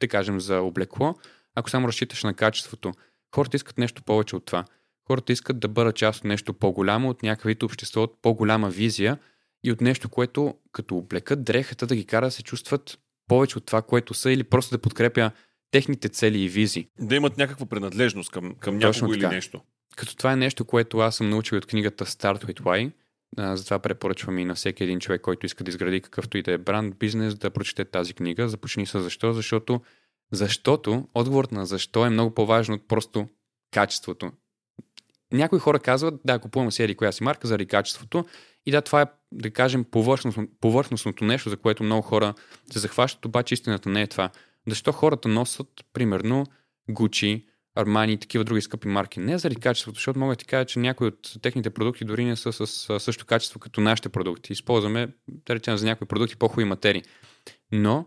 да 0.00 0.08
кажем 0.08 0.40
за 0.40 0.60
облекло, 0.60 1.14
ако 1.54 1.70
само 1.70 1.88
разчиташ 1.88 2.22
на 2.22 2.34
качеството. 2.34 2.92
Хората 3.34 3.56
искат 3.56 3.78
нещо 3.78 4.02
повече 4.02 4.36
от 4.36 4.44
това. 4.44 4.64
Хората 5.06 5.32
искат 5.32 5.60
да 5.60 5.68
бъдат 5.68 5.96
част 5.96 6.18
от 6.18 6.24
нещо 6.24 6.54
по-голямо, 6.54 7.08
от 7.08 7.22
някакъв 7.22 7.62
общество, 7.62 8.02
от 8.02 8.22
по-голяма 8.22 8.70
визия 8.70 9.18
и 9.64 9.72
от 9.72 9.80
нещо, 9.80 10.08
което 10.08 10.54
като 10.72 10.96
облекат 10.96 11.44
дрехата 11.44 11.86
да 11.86 11.96
ги 11.96 12.06
кара 12.06 12.26
да 12.26 12.30
се 12.30 12.42
чувстват 12.42 12.98
повече 13.28 13.58
от 13.58 13.66
това, 13.66 13.82
което 13.82 14.14
са 14.14 14.30
или 14.30 14.44
просто 14.44 14.74
да 14.74 14.82
подкрепя 14.82 15.30
техните 15.70 16.08
цели 16.08 16.40
и 16.40 16.48
визи. 16.48 16.88
Да 17.00 17.14
имат 17.14 17.38
някаква 17.38 17.66
принадлежност 17.66 18.30
към, 18.30 18.54
към 18.54 18.78
някого 18.78 19.14
или 19.14 19.26
нещо. 19.26 19.60
Като 19.96 20.16
това 20.16 20.32
е 20.32 20.36
нещо, 20.36 20.64
което 20.64 20.98
аз 20.98 21.16
съм 21.16 21.30
научил 21.30 21.58
от 21.58 21.66
книгата 21.66 22.06
Start 22.06 22.44
with 22.44 22.60
Why, 22.60 22.92
а, 23.36 23.56
затова 23.56 23.78
препоръчвам 23.78 24.38
и 24.38 24.44
на 24.44 24.54
всеки 24.54 24.84
един 24.84 25.00
човек, 25.00 25.20
който 25.20 25.46
иска 25.46 25.64
да 25.64 25.68
изгради 25.68 26.00
какъвто 26.00 26.38
и 26.38 26.42
да 26.42 26.52
е 26.52 26.58
бранд, 26.58 26.96
бизнес, 26.98 27.34
да 27.34 27.50
прочете 27.50 27.84
тази 27.84 28.14
книга. 28.14 28.48
Започни 28.48 28.86
с 28.86 29.00
защо, 29.00 29.32
защото 29.32 29.80
защото 30.32 31.08
отговорът 31.14 31.52
на 31.52 31.66
защо 31.66 32.06
е 32.06 32.10
много 32.10 32.34
по-важно 32.34 32.74
от 32.74 32.88
просто 32.88 33.28
качеството. 33.70 34.32
Някои 35.32 35.58
хора 35.58 35.78
казват, 35.78 36.14
да, 36.24 36.38
купувам 36.38 36.72
си 36.72 36.82
еди 36.82 36.94
коя 36.94 37.12
си 37.12 37.24
марка 37.24 37.46
заради 37.46 37.66
качеството 37.66 38.24
и 38.66 38.70
да, 38.70 38.82
това 38.82 39.02
е, 39.02 39.06
да 39.32 39.50
кажем, 39.50 39.84
повърхностно, 39.84 40.48
повърхностното 40.60 41.24
нещо, 41.24 41.50
за 41.50 41.56
което 41.56 41.84
много 41.84 42.02
хора 42.02 42.34
се 42.72 42.78
захващат, 42.78 43.24
обаче 43.24 43.54
истината 43.54 43.88
не 43.88 44.02
е 44.02 44.06
това. 44.06 44.30
Защо 44.68 44.92
хората 44.92 45.28
носят, 45.28 45.68
примерно, 45.92 46.46
Gucci, 46.90 47.44
Армани 47.74 48.12
и 48.12 48.18
такива 48.18 48.44
други 48.44 48.60
скъпи 48.60 48.88
марки. 48.88 49.20
Не 49.20 49.38
заради 49.38 49.60
качеството, 49.60 49.96
защото 49.96 50.18
мога 50.18 50.32
да 50.32 50.36
ти 50.36 50.44
кажа, 50.44 50.64
че 50.64 50.78
някои 50.78 51.06
от 51.06 51.32
техните 51.42 51.70
продукти 51.70 52.04
дори 52.04 52.24
не 52.24 52.36
са 52.36 52.52
с 52.52 52.66
същото 53.00 53.26
качество 53.26 53.60
като 53.60 53.80
нашите 53.80 54.08
продукти. 54.08 54.52
Използваме, 54.52 55.08
да 55.28 55.54
речем, 55.54 55.76
за 55.76 55.86
някои 55.86 56.06
продукти 56.06 56.36
по-хубави 56.36 56.64
материи. 56.64 57.02
Но 57.72 58.06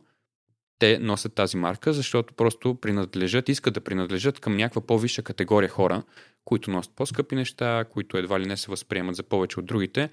те 0.80 1.00
носят 1.00 1.36
тази 1.36 1.58
марка, 1.58 1.94
защото 1.94 2.34
просто 2.34 2.76
принадлежат, 2.76 3.50
искат 3.50 3.74
да 3.74 3.82
принадлежат 3.82 4.40
към 4.40 4.56
някаква 4.56 4.82
по-висша 4.82 5.22
категория 5.22 5.70
хора, 5.70 6.04
които 6.46 6.72
носят 6.72 6.96
по-скъпи 6.96 7.36
неща, 7.36 7.86
които 7.92 8.18
едва 8.18 8.40
ли 8.40 8.46
не 8.46 8.58
се 8.58 8.72
възприемат 8.72 9.16
за 9.16 9.24
повече 9.24 9.60
от 9.60 9.66
другите. 9.66 10.10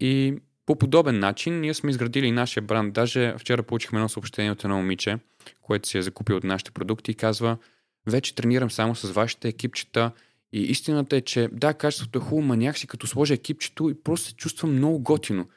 И 0.00 0.34
по 0.66 0.76
подобен 0.76 1.18
начин 1.18 1.60
ние 1.60 1.74
сме 1.74 1.90
изградили 1.90 2.32
нашия 2.32 2.62
бранд. 2.62 2.94
Даже 2.94 3.34
вчера 3.38 3.62
получихме 3.62 3.98
едно 3.98 4.08
съобщение 4.08 4.52
от 4.52 4.64
едно 4.64 4.76
момиче, 4.76 5.18
което 5.62 5.88
си 5.88 5.98
е 5.98 6.02
закупил 6.02 6.36
от 6.36 6.44
нашите 6.44 6.70
продукти 6.70 7.10
и 7.10 7.14
казва, 7.14 7.58
вече 8.06 8.34
тренирам 8.34 8.70
само 8.70 8.94
с 8.94 9.10
вашите 9.10 9.48
екипчета 9.48 10.10
и 10.52 10.62
истината 10.62 11.16
е, 11.16 11.20
че 11.20 11.48
да, 11.52 11.74
качеството 11.74 12.18
е 12.18 12.22
хубаво, 12.22 12.56
ма 12.56 12.74
си 12.74 12.86
като 12.86 13.06
сложа 13.06 13.34
екипчето 13.34 13.90
и 13.90 14.02
просто 14.02 14.28
се 14.28 14.34
чувствам 14.34 14.72
много 14.72 14.98
готино. 14.98 15.48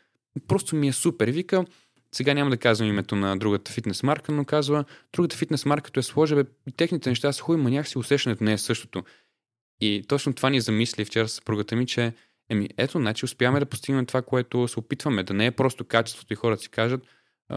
Просто 0.48 0.76
ми 0.76 0.88
е 0.88 0.94
супер. 0.94 1.28
И 1.28 1.32
вика, 1.32 1.66
сега 2.12 2.34
няма 2.34 2.50
да 2.50 2.58
казвам 2.58 2.90
името 2.90 3.16
на 3.16 3.38
другата 3.38 3.72
фитнес 3.72 4.04
марка, 4.04 4.32
но 4.32 4.46
казва, 4.46 4.86
другата 5.14 5.38
фитнес 5.38 5.66
марка, 5.66 5.84
като 5.84 6.00
е 6.00 6.04
сложа, 6.04 6.36
бе, 6.36 6.44
и 6.68 6.72
техните 6.72 7.10
неща 7.10 7.32
са 7.32 7.42
хубави, 7.42 7.62
ма 7.62 7.86
си 7.86 7.98
усещането 7.98 8.44
не 8.44 8.54
е 8.54 8.58
същото. 8.58 9.04
И 9.82 10.04
точно 10.08 10.34
това 10.34 10.50
ни 10.50 10.62
замисли 10.62 11.06
вчера 11.06 11.28
с 11.28 11.34
съпругата 11.34 11.76
ми, 11.76 11.86
че 11.86 12.14
еми, 12.52 12.70
ето, 12.78 12.98
значи 12.98 13.26
успяваме 13.26 13.60
да 13.60 13.66
постигнем 13.66 14.06
това, 14.06 14.22
което 14.22 14.68
се 14.68 14.80
опитваме, 14.80 15.24
да 15.24 15.34
не 15.34 15.46
е 15.46 15.52
просто 15.52 15.86
качеството 15.86 16.34
и 16.34 16.36
хората 16.36 16.62
си 16.62 16.70
кажат, 16.70 17.02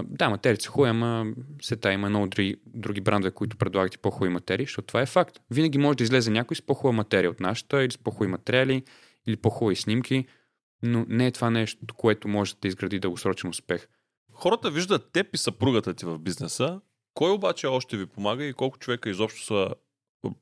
да, 0.04 0.30
материите 0.30 0.64
са 0.64 0.70
хубави, 0.70 0.90
ама 0.90 1.26
сета 1.62 1.92
има 1.92 2.09
много 2.09 2.26
други, 2.26 2.57
други 2.66 3.00
брандове, 3.00 3.30
които 3.30 3.57
предлагат 3.57 3.94
и 3.94 3.98
по-хубави 3.98 4.33
материи, 4.33 4.66
защото 4.66 4.87
това 4.87 5.02
е 5.02 5.07
факт. 5.07 5.40
Винаги 5.50 5.78
може 5.78 5.96
да 5.96 6.04
излезе 6.04 6.30
някой 6.30 6.57
с 6.57 6.62
по-хубава 6.62 6.96
материя 6.96 7.30
от 7.30 7.40
нашата, 7.40 7.85
или 7.85 7.90
с 7.90 7.98
по-хубави 7.98 8.30
материали, 8.30 8.83
или 9.26 9.37
по-хубави 9.37 9.76
снимки, 9.76 10.26
но 10.83 11.07
не 11.09 11.26
е 11.26 11.30
това 11.30 11.50
нещо, 11.50 11.94
което 11.96 12.28
може 12.28 12.54
да 12.62 12.68
изгради 12.68 12.98
дългосрочен 12.98 13.50
успех. 13.50 13.88
Хората 14.33 14.70
виждат 14.70 15.12
теб 15.12 15.35
и 15.35 15.38
съпругата 15.38 15.94
ти 15.94 16.04
в 16.04 16.18
бизнеса. 16.18 16.80
Кой 17.14 17.30
обаче 17.30 17.66
още 17.66 17.96
ви 17.96 18.07
помага 18.07 18.44
и 18.44 18.52
колко 18.52 18.78
човека 18.78 19.11
изобщо 19.11 19.44
са 19.44 19.68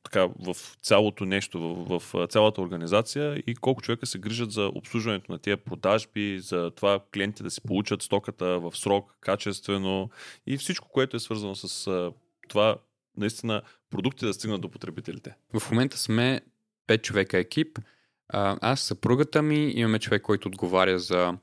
така, 0.02 0.28
в 0.38 0.56
цялото 0.82 1.24
нещо, 1.24 1.60
в, 1.60 2.02
в 2.12 2.26
цялата 2.26 2.60
организация 2.60 3.42
и 3.46 3.54
колко 3.54 3.82
човека 3.82 4.06
се 4.06 4.18
грижат 4.18 4.52
за 4.52 4.70
обслужването 4.74 5.32
на 5.32 5.38
тия 5.38 5.56
продажби, 5.56 6.38
за 6.40 6.70
това 6.70 7.00
клиентите 7.14 7.42
да 7.42 7.50
си 7.50 7.60
получат 7.60 8.02
стоката 8.02 8.58
в 8.58 8.72
срок, 8.76 9.16
качествено 9.20 10.10
и 10.46 10.58
всичко, 10.58 10.88
което 10.88 11.16
е 11.16 11.20
свързано 11.20 11.54
с 11.54 12.12
това 12.48 12.76
наистина 13.16 13.62
продукти 13.90 14.26
да 14.26 14.34
стигнат 14.34 14.60
до 14.60 14.68
потребителите. 14.68 15.34
В 15.58 15.70
момента 15.70 15.98
сме 15.98 16.40
5 16.88 17.02
човека 17.02 17.38
екип. 17.38 17.78
Аз, 18.28 18.80
съпругата 18.80 19.42
ми, 19.42 19.72
имаме 19.76 19.98
човек, 19.98 20.22
който 20.22 20.48
отговаря 20.48 20.98
за 20.98 21.34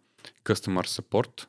Customer 0.43 1.02
Support, 1.02 1.45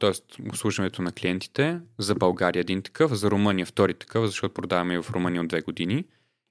т.е. 0.00 0.42
обслужването 0.48 1.02
на 1.02 1.12
клиентите. 1.12 1.80
За 1.98 2.14
България 2.14 2.60
един 2.60 2.82
такъв, 2.82 3.12
за 3.12 3.30
Румъния 3.30 3.66
втори 3.66 3.94
такъв, 3.94 4.26
защото 4.26 4.54
продаваме 4.54 4.94
и 4.94 5.02
в 5.02 5.10
Румъния 5.10 5.42
от 5.42 5.48
две 5.48 5.60
години. 5.60 6.04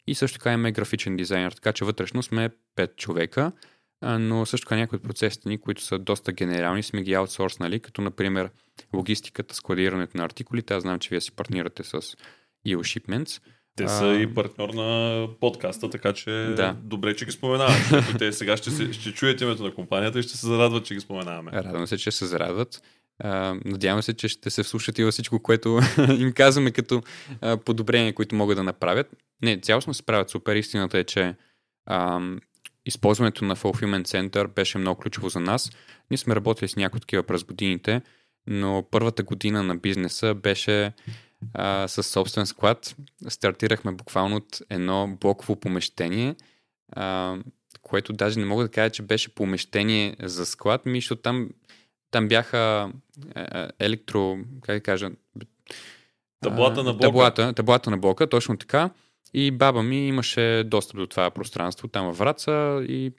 И 0.08 0.16
също 0.16 0.38
така 0.38 0.54
имаме 0.54 0.72
графичен 0.72 1.16
дизайнер, 1.16 1.52
така 1.52 1.74
че 1.74 1.86
вътрешно 1.86 2.24
сме 2.24 2.50
5 2.78 2.96
човека, 2.96 3.52
но 4.02 4.46
също 4.46 4.66
така 4.66 4.76
някои 4.76 4.96
от 4.96 5.04
процесите 5.04 5.50
ни, 5.50 5.62
които 5.62 5.82
са 5.82 6.00
доста 6.00 6.32
генерални, 6.32 6.84
сме 6.84 7.02
ги 7.02 7.14
аутсорснали, 7.14 7.80
като 7.80 8.02
например 8.02 8.50
логистиката, 8.94 9.56
складирането 9.56 10.18
на 10.18 10.24
артикулите. 10.24 10.74
Аз 10.74 10.82
знам, 10.82 11.00
че 11.00 11.10
вие 11.10 11.22
си 11.22 11.32
партнирате 11.32 11.84
с 11.84 11.92
EO 12.68 12.78
Shipments. 12.78 13.42
Те 13.76 13.88
са 13.88 14.06
а... 14.06 14.22
и 14.22 14.34
партньор 14.34 14.70
на 14.70 15.28
подкаста, 15.40 15.90
така 15.90 16.14
че 16.14 16.32
да. 16.32 16.76
добре, 16.84 17.16
че 17.16 17.26
ги 17.26 17.32
споменаваме. 17.32 17.78
защото 17.78 18.18
те 18.18 18.32
сега 18.32 18.58
ще, 18.58 18.72
се, 18.72 18.94
ще 18.94 19.14
чуят 19.14 19.42
името 19.42 19.64
на 19.64 19.74
компанията 19.74 20.20
и 20.20 20.24
ще 20.24 20.38
се 20.38 20.48
зарадват, 20.48 20.86
че 20.86 20.94
ги 20.94 21.00
споменаваме. 21.00 21.52
Радвам 21.52 21.88
се, 21.88 21.98
че 21.98 22.12
се 22.12 22.26
зарадват. 22.26 22.82
Надявам 23.66 24.02
се, 24.02 24.14
че 24.14 24.28
ще 24.28 24.50
се 24.50 24.64
вслушат 24.64 25.00
и 25.00 25.04
във 25.04 25.12
всичко, 25.12 25.40
което 25.40 25.80
им 26.20 26.34
казваме 26.34 26.72
като 26.72 27.02
uh, 27.42 27.58
подобрения, 27.64 28.14
които 28.14 28.36
могат 28.36 28.58
да 28.58 28.64
направят. 28.64 29.08
Не, 29.42 29.62
цялостно 29.62 29.94
се 29.94 30.04
правят 30.04 30.30
супер. 30.30 30.56
Истината 30.56 30.98
е, 30.98 31.04
че 31.04 31.36
uh, 31.90 32.42
използването 32.86 33.46
на 33.46 33.56
Fulfillment 33.56 34.04
Center 34.04 34.48
беше 34.48 34.78
много 34.78 35.02
ключово 35.02 35.30
за 35.30 35.40
нас. 35.40 35.72
Ние 36.12 36.18
сме 36.18 36.36
работили 36.36 36.68
с 36.68 36.76
някои 36.76 37.00
такива 37.00 37.24
през 37.24 37.44
годините, 37.44 38.02
но 38.48 38.84
първата 38.92 39.24
година 39.24 39.64
на 39.64 39.76
бизнеса 39.76 40.34
беше 40.34 40.94
uh, 41.58 41.88
с 41.88 42.04
собствен 42.04 42.46
склад. 42.46 42.96
Стартирахме 43.28 43.92
буквално 43.92 44.36
от 44.36 44.62
едно 44.70 45.18
блоково 45.22 45.56
помещение, 45.56 46.36
uh, 46.98 47.44
което 47.82 48.14
даже 48.14 48.40
не 48.40 48.46
мога 48.46 48.64
да 48.64 48.70
кажа, 48.70 48.90
че 48.90 49.02
беше 49.02 49.36
помещение 49.36 50.16
за 50.20 50.46
склад, 50.46 50.86
ми, 50.86 50.98
защото 50.98 51.22
там 51.22 51.50
там 52.14 52.28
бяха 52.28 52.92
е, 53.36 53.42
е, 53.42 53.68
електро, 53.80 54.38
как 54.62 54.76
да 54.76 54.82
кажа, 54.82 55.10
Таблата 56.44 56.84
на 56.84 56.94
блока. 56.94 57.08
Таблата, 57.08 57.54
таблата 57.54 57.90
на 57.90 57.98
блока, 57.98 58.28
точно 58.28 58.58
така. 58.58 58.90
И 59.34 59.52
баба 59.52 59.84
ми 59.84 60.08
имаше 60.08 60.64
достъп 60.66 60.98
до 60.98 61.08
това 61.08 61.32
пространство, 61.32 61.88
там 61.88 62.06
във 62.06 62.18
Враца 62.18 62.86
и 62.88 63.12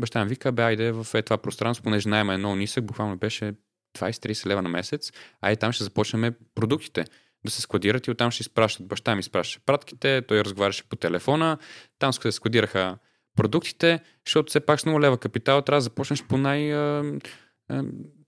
баща 0.00 0.24
ми 0.24 0.28
вика, 0.28 0.52
бе, 0.52 0.62
айде 0.62 0.92
в 0.92 1.06
е 1.14 1.22
това 1.22 1.38
пространство, 1.38 1.84
понеже 1.84 2.08
найма 2.08 2.34
е 2.34 2.36
много 2.36 2.56
нисък, 2.56 2.84
буквално 2.84 3.16
беше 3.16 3.54
20-30 3.98 4.46
лева 4.46 4.62
на 4.62 4.68
месец, 4.68 5.12
а 5.40 5.52
и 5.52 5.56
там 5.56 5.72
ще 5.72 5.84
започнем 5.84 6.34
продуктите 6.54 7.04
да 7.44 7.50
се 7.50 7.60
складират 7.60 8.06
и 8.06 8.10
оттам 8.10 8.30
ще 8.30 8.42
изпращат. 8.42 8.88
Баща 8.88 9.14
ми 9.14 9.20
изпращаше 9.20 9.60
пратките, 9.66 10.22
той 10.22 10.44
разговаряше 10.44 10.88
по 10.88 10.96
телефона, 10.96 11.58
там 11.98 12.12
се 12.12 12.32
складираха 12.32 12.98
продуктите, 13.36 14.00
защото 14.26 14.50
все 14.50 14.60
пак 14.60 14.80
с 14.80 14.84
много 14.84 15.00
лева 15.00 15.18
капитал 15.18 15.62
трябва 15.62 15.76
да 15.76 15.82
започнеш 15.82 16.24
по 16.24 16.38
най- 16.38 16.72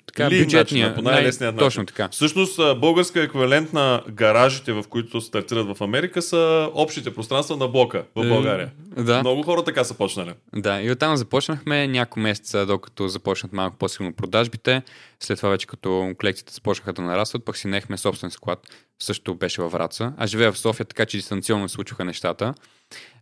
така, 0.07 0.31
Лин 0.31 0.45
бюджетния, 0.45 0.89
начин, 0.89 1.05
по 1.05 1.11
най-лесния 1.11 1.53
начин. 1.53 1.67
Точно 1.67 1.87
така. 1.87 2.09
Всъщност, 2.09 2.57
българска 2.81 3.23
еквивалент 3.23 3.73
на 3.73 4.03
гаражите, 4.11 4.73
в 4.73 4.85
които 4.89 5.21
стартират 5.21 5.77
в 5.77 5.83
Америка, 5.83 6.23
са 6.23 6.71
общите 6.75 7.15
пространства 7.15 7.57
на 7.57 7.69
блока 7.69 8.05
в 8.17 8.25
Е, 8.25 8.29
България. 8.29 8.71
Да. 8.97 9.21
Много 9.21 9.43
хора 9.43 9.65
така 9.65 9.85
са 9.85 9.95
почнали. 9.95 10.33
Да, 10.57 10.81
и 10.83 10.91
оттам 10.91 11.17
започнахме 11.17 11.87
няколко 11.87 12.21
месеца, 12.21 12.67
докато 12.67 13.09
започнат 13.09 13.53
малко 13.53 13.77
по-силно 13.77 14.13
продажбите. 14.13 14.83
След 15.21 15.37
това 15.37 15.49
вече 15.49 15.67
като 15.67 16.13
колекциите 16.19 16.53
започнаха 16.53 16.93
да 16.93 17.03
нарастват, 17.03 17.45
пък 17.45 17.57
си 17.57 17.69
нехме 17.69 17.97
собствен 17.99 18.31
склад. 18.31 18.59
Също 19.03 19.35
беше 19.35 19.63
във 19.63 19.73
Враца. 19.73 20.13
Аз 20.19 20.31
живея 20.31 20.53
в 20.53 20.59
София, 20.59 20.87
така 20.87 21.07
че 21.07 21.17
дистанционно 21.17 21.69
случваха 21.69 22.05
нещата. 22.05 22.55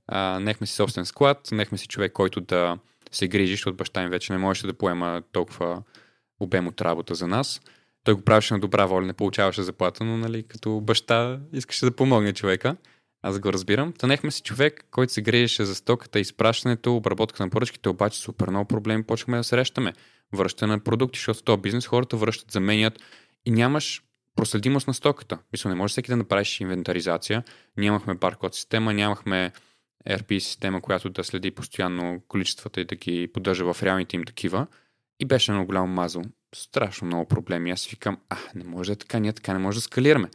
А, 0.08 0.40
нехме 0.40 0.66
си 0.66 0.74
собствен 0.74 1.06
склад, 1.06 1.38
нехме 1.52 1.78
си 1.78 1.86
човек, 1.86 2.12
който 2.12 2.40
да 2.40 2.78
се 3.12 3.28
грижи, 3.28 3.52
защото 3.52 3.76
баща 3.76 4.02
ми 4.02 4.08
вече 4.08 4.32
не 4.32 4.38
можеше 4.38 4.66
да 4.66 4.72
поема 4.72 5.22
толкова 5.32 5.82
обем 6.42 6.66
от 6.68 6.80
работа 6.80 7.14
за 7.14 7.26
нас. 7.26 7.60
Той 8.04 8.14
го 8.14 8.22
правеше 8.22 8.54
на 8.54 8.60
добра 8.60 8.86
воля, 8.86 9.06
не 9.06 9.12
получаваше 9.12 9.62
заплата, 9.62 10.04
но 10.04 10.16
нали, 10.16 10.42
като 10.42 10.80
баща 10.80 11.40
искаше 11.52 11.84
да 11.84 11.96
помогне 11.96 12.32
човека. 12.32 12.76
Аз 13.22 13.40
го 13.40 13.52
разбирам. 13.52 13.92
Танехме 13.92 14.30
си 14.30 14.42
човек, 14.42 14.86
който 14.90 15.12
се 15.12 15.22
грижеше 15.22 15.64
за 15.64 15.74
стоката, 15.74 16.20
изпращането, 16.20 16.96
обработка 16.96 17.44
на 17.44 17.50
поръчките, 17.50 17.88
обаче 17.88 18.18
супер 18.18 18.48
много 18.48 18.68
проблеми 18.68 19.02
почнахме 19.02 19.36
да 19.36 19.44
срещаме. 19.44 19.92
Връщане 20.32 20.72
на 20.72 20.80
продукти, 20.80 21.18
защото 21.18 21.42
този 21.42 21.60
бизнес 21.60 21.86
хората 21.86 22.16
връщат, 22.16 22.50
заменят 22.50 23.00
и 23.46 23.50
нямаш 23.50 24.02
проследимост 24.36 24.86
на 24.86 24.94
стоката. 24.94 25.38
Мисля, 25.52 25.70
не 25.70 25.76
можеш 25.76 25.92
всеки 25.92 26.10
да 26.10 26.16
направиш 26.16 26.60
инвентаризация. 26.60 27.44
Нямахме 27.76 28.14
баркод 28.14 28.54
система, 28.54 28.92
нямахме 28.92 29.52
ERP 30.08 30.38
система, 30.38 30.80
която 30.80 31.10
да 31.10 31.24
следи 31.24 31.50
постоянно 31.50 32.22
количествата 32.28 32.80
и 32.80 32.84
да 32.84 32.96
ги 32.96 33.28
поддържа 33.32 33.72
в 33.72 33.82
реалните 33.82 34.16
им 34.16 34.24
такива. 34.24 34.66
И 35.22 35.24
беше 35.24 35.52
много 35.52 35.66
голям 35.66 35.90
мазъл. 35.90 36.22
Страшно 36.54 37.06
много 37.06 37.28
проблеми. 37.28 37.70
Аз 37.70 37.86
викам, 37.86 38.18
а, 38.28 38.36
не 38.54 38.64
може 38.64 38.92
да 38.92 38.96
така, 38.96 39.18
ние 39.18 39.32
така 39.32 39.52
не 39.52 39.58
може 39.58 39.78
да 39.78 39.82
скалираме. 39.82 40.30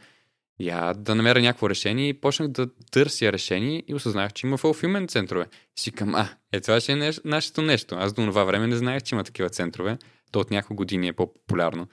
Я 0.60 0.94
да 0.94 1.14
намеря 1.14 1.40
някакво 1.40 1.70
решение 1.70 2.08
и 2.08 2.20
почнах 2.20 2.48
да 2.48 2.68
търся 2.90 3.32
решение 3.32 3.82
и 3.88 3.94
осъзнах, 3.94 4.32
че 4.32 4.46
има 4.46 4.58
fulfillment 4.58 5.08
центрове. 5.08 5.46
И 5.78 5.80
си 5.80 5.92
към, 5.92 6.14
а, 6.14 6.28
е 6.52 6.60
това 6.60 6.80
ще 6.80 6.92
е 6.92 6.96
неш- 6.96 7.20
нашето 7.24 7.62
нещо. 7.62 7.94
Аз 7.94 8.12
до 8.12 8.26
това 8.26 8.44
време 8.44 8.66
не 8.66 8.76
знаех, 8.76 9.02
че 9.02 9.14
има 9.14 9.24
такива 9.24 9.48
центрове. 9.50 9.98
То 10.32 10.40
от 10.40 10.50
няколко 10.50 10.74
години 10.74 11.08
е 11.08 11.12
по-популярно, 11.12 11.86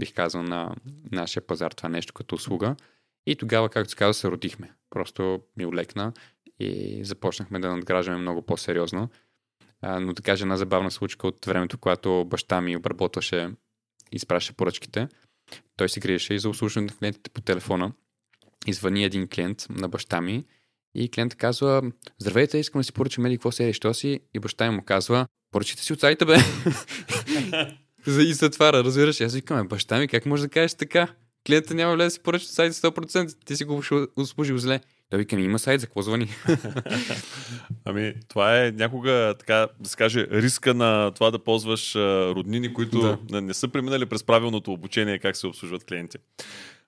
бих 0.00 0.14
казал, 0.14 0.42
на 0.42 0.74
нашия 1.12 1.46
пазар 1.46 1.70
това 1.70 1.88
нещо 1.88 2.14
като 2.14 2.34
услуга. 2.34 2.76
И 3.26 3.36
тогава, 3.36 3.68
както 3.68 3.90
се 3.90 3.96
казва, 3.96 4.14
се 4.14 4.28
родихме. 4.28 4.72
Просто 4.90 5.40
ми 5.56 5.66
олекна 5.66 6.12
и 6.60 7.00
започнахме 7.04 7.58
да 7.58 7.68
надграждаме 7.68 8.18
много 8.18 8.42
по-сериозно. 8.42 9.08
Но 9.82 10.12
да 10.12 10.22
кажа 10.22 10.44
една 10.44 10.56
забавна 10.56 10.90
случка 10.90 11.26
от 11.26 11.46
времето, 11.46 11.78
когато 11.78 12.24
баща 12.24 12.60
ми 12.60 12.76
обработваше 12.76 13.50
и 14.12 14.16
изпращаше 14.16 14.52
поръчките. 14.52 15.08
Той 15.76 15.88
се 15.88 16.00
гриеше 16.00 16.34
и 16.34 16.38
за 16.38 16.48
обслужването 16.48 16.94
на 16.94 16.98
клиентите 16.98 17.30
по 17.30 17.40
телефона. 17.40 17.92
Извъни 18.66 19.04
един 19.04 19.28
клиент 19.28 19.66
на 19.70 19.88
баща 19.88 20.20
ми 20.20 20.44
и 20.94 21.10
клиентът 21.10 21.38
казва, 21.38 21.82
здравейте, 22.18 22.58
искам 22.58 22.80
да 22.80 22.84
си 22.84 22.92
поръчам 22.92 23.26
еди 23.26 23.36
какво 23.36 23.52
серия, 23.52 23.74
що 23.74 23.94
си? 23.94 24.20
И 24.34 24.38
баща 24.38 24.70
ми 24.70 24.76
му 24.76 24.84
казва, 24.84 25.26
поръчите 25.50 25.82
си 25.82 25.92
от 25.92 26.00
сайта, 26.00 26.26
бе. 26.26 26.36
И 28.22 28.34
затваря, 28.34 28.84
разбираш. 28.84 29.20
Аз 29.20 29.34
викам, 29.34 29.58
«Е, 29.58 29.64
баща 29.64 29.98
ми, 29.98 30.08
как 30.08 30.26
може 30.26 30.42
да 30.42 30.48
кажеш 30.48 30.74
така? 30.74 31.14
Клиентът 31.46 31.76
няма 31.76 31.94
влезе 31.94 32.06
да 32.06 32.10
си 32.10 32.20
поръча 32.20 32.44
от 32.44 32.50
сайта 32.50 32.74
100%, 32.74 33.44
ти 33.44 33.56
си 33.56 33.64
го 33.64 33.82
услужил 34.16 34.58
зле. 34.58 34.80
Той 35.12 35.18
вика, 35.18 35.36
ми 35.36 35.42
има 35.42 35.58
сайт, 35.58 35.80
за 35.80 35.86
какво 35.86 36.02
звъни? 36.02 36.28
Ами, 37.84 38.14
това 38.28 38.64
е 38.64 38.70
някога, 38.70 39.34
така 39.38 39.68
да 39.80 39.88
се 39.88 39.96
каже, 39.96 40.26
риска 40.30 40.74
на 40.74 41.10
това 41.10 41.30
да 41.30 41.38
ползваш 41.38 41.94
роднини, 41.96 42.74
които 42.74 43.00
Да. 43.00 43.18
не, 43.30 43.40
не 43.40 43.54
са 43.54 43.68
преминали 43.68 44.06
през 44.06 44.24
правилното 44.24 44.72
обучение 44.72 45.18
как 45.18 45.36
се 45.36 45.46
обслужват 45.46 45.84
клиенти. 45.84 46.18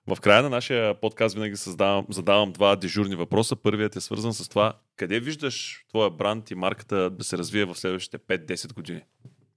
В 0.07 0.17
края 0.21 0.43
на 0.43 0.49
нашия 0.49 1.01
подкаст 1.01 1.35
винаги 1.35 1.57
създавам, 1.57 2.05
задавам 2.09 2.51
два 2.51 2.75
дежурни 2.75 3.15
въпроса. 3.15 3.55
Първият 3.55 3.95
е 3.95 4.01
свързан 4.01 4.33
с 4.33 4.49
това, 4.49 4.73
къде 4.95 5.19
виждаш 5.19 5.85
твоя 5.89 6.09
бранд 6.09 6.51
и 6.51 6.55
марката 6.55 7.09
да 7.09 7.23
се 7.23 7.37
развие 7.37 7.65
в 7.65 7.75
следващите 7.75 8.17
5-10 8.17 8.73
години? 8.73 9.01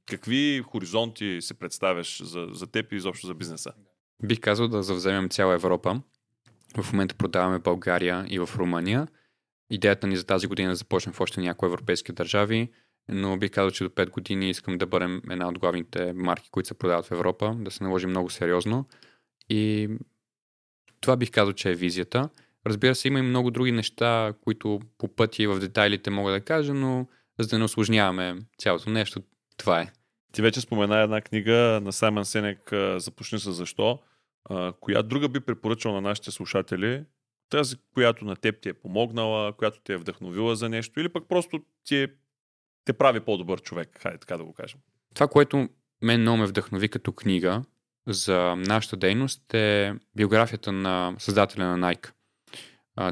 Какви 0.07 0.63
хоризонти 0.67 1.39
се 1.41 1.55
представяш 1.55 2.23
за, 2.23 2.47
за 2.53 2.67
теб 2.67 2.93
и 2.93 2.97
изобщо 2.97 3.27
за 3.27 3.35
бизнеса? 3.35 3.73
Бих 4.25 4.41
казал 4.41 4.69
да 4.69 4.83
завземем 4.83 5.29
цяла 5.29 5.55
Европа. 5.55 6.01
В 6.77 6.93
момента 6.93 7.15
продаваме 7.15 7.59
България 7.59 8.27
и 8.29 8.39
в 8.39 8.51
Румъния. 8.57 9.09
Идеята 9.71 10.07
ни 10.07 10.17
за 10.17 10.27
тази 10.27 10.47
година 10.47 10.69
е 10.69 10.73
да 10.73 10.77
започнем 10.77 11.13
в 11.13 11.21
още 11.21 11.41
някои 11.41 11.67
европейски 11.67 12.13
държави, 12.13 12.73
но 13.09 13.37
бих 13.39 13.51
казал, 13.51 13.71
че 13.71 13.85
до 13.85 13.91
5 13.91 14.11
години 14.11 14.51
искам 14.51 14.79
да 14.79 14.87
бъдем 14.87 15.23
една 15.31 15.49
от 15.49 15.59
главните 15.59 16.13
марки, 16.13 16.51
които 16.51 16.67
се 16.67 16.79
продават 16.79 17.07
в 17.07 17.11
Европа, 17.11 17.57
да 17.59 17.71
се 17.71 17.85
наложи 17.85 18.07
много 18.07 18.31
сериозно. 18.31 18.85
И 19.49 19.89
това 21.01 21.17
бих 21.17 21.31
казал, 21.31 21.53
че 21.53 21.71
е 21.71 21.75
визията. 21.75 22.29
Разбира 22.67 22.95
се, 22.95 23.09
има 23.09 23.19
и 23.19 23.23
много 23.23 23.51
други 23.51 23.73
неща, 23.73 24.35
които 24.41 24.81
по 24.99 25.09
пъти 25.09 25.47
в 25.47 25.59
детайлите 25.59 26.11
мога 26.11 26.33
да 26.33 26.41
кажа, 26.41 26.75
но 26.75 27.07
за 27.39 27.49
да 27.49 27.59
не 27.59 27.65
осложняваме 27.65 28.37
цялото 28.59 28.91
нещо, 28.91 29.23
това 29.57 29.81
е. 29.81 29.93
Ти 30.33 30.43
вече 30.43 30.61
спомена 30.61 31.01
една 31.01 31.21
книга 31.21 31.81
на 31.83 31.93
Саймън 31.93 32.25
Сенек 32.25 32.73
Започни 32.97 33.39
с 33.39 33.53
защо. 33.53 33.99
Коя 34.81 35.03
друга 35.03 35.29
би 35.29 35.41
препоръчал 35.41 35.93
на 35.93 36.01
нашите 36.01 36.31
слушатели? 36.31 37.05
Тази, 37.51 37.77
която 37.95 38.25
на 38.25 38.37
теб 38.37 38.61
ти 38.61 38.69
е 38.69 38.75
помогнала, 38.75 39.53
която 39.53 39.81
те 39.85 39.93
е 39.93 39.97
вдъхновила 39.97 40.57
за 40.57 40.69
нещо 40.69 41.01
или 41.01 41.09
пък 41.09 41.29
просто 41.29 41.61
ти 41.85 41.97
е, 41.97 42.09
те 42.85 42.93
прави 42.93 43.21
по-добър 43.21 43.61
човек, 43.61 43.99
хайде 44.03 44.19
така 44.19 44.37
да 44.37 44.45
го 44.45 44.53
кажем. 44.53 44.81
Това, 45.15 45.29
което 45.29 45.69
мен 46.03 46.21
много 46.21 46.39
ме 46.39 46.47
вдъхнови 46.47 46.89
като 46.89 47.13
книга 47.13 47.63
за 48.07 48.55
нашата 48.57 48.97
дейност 48.97 49.55
е 49.55 49.95
биографията 50.17 50.73
на 50.73 51.15
създателя 51.19 51.77
на 51.77 51.93
Nike. 51.93 52.11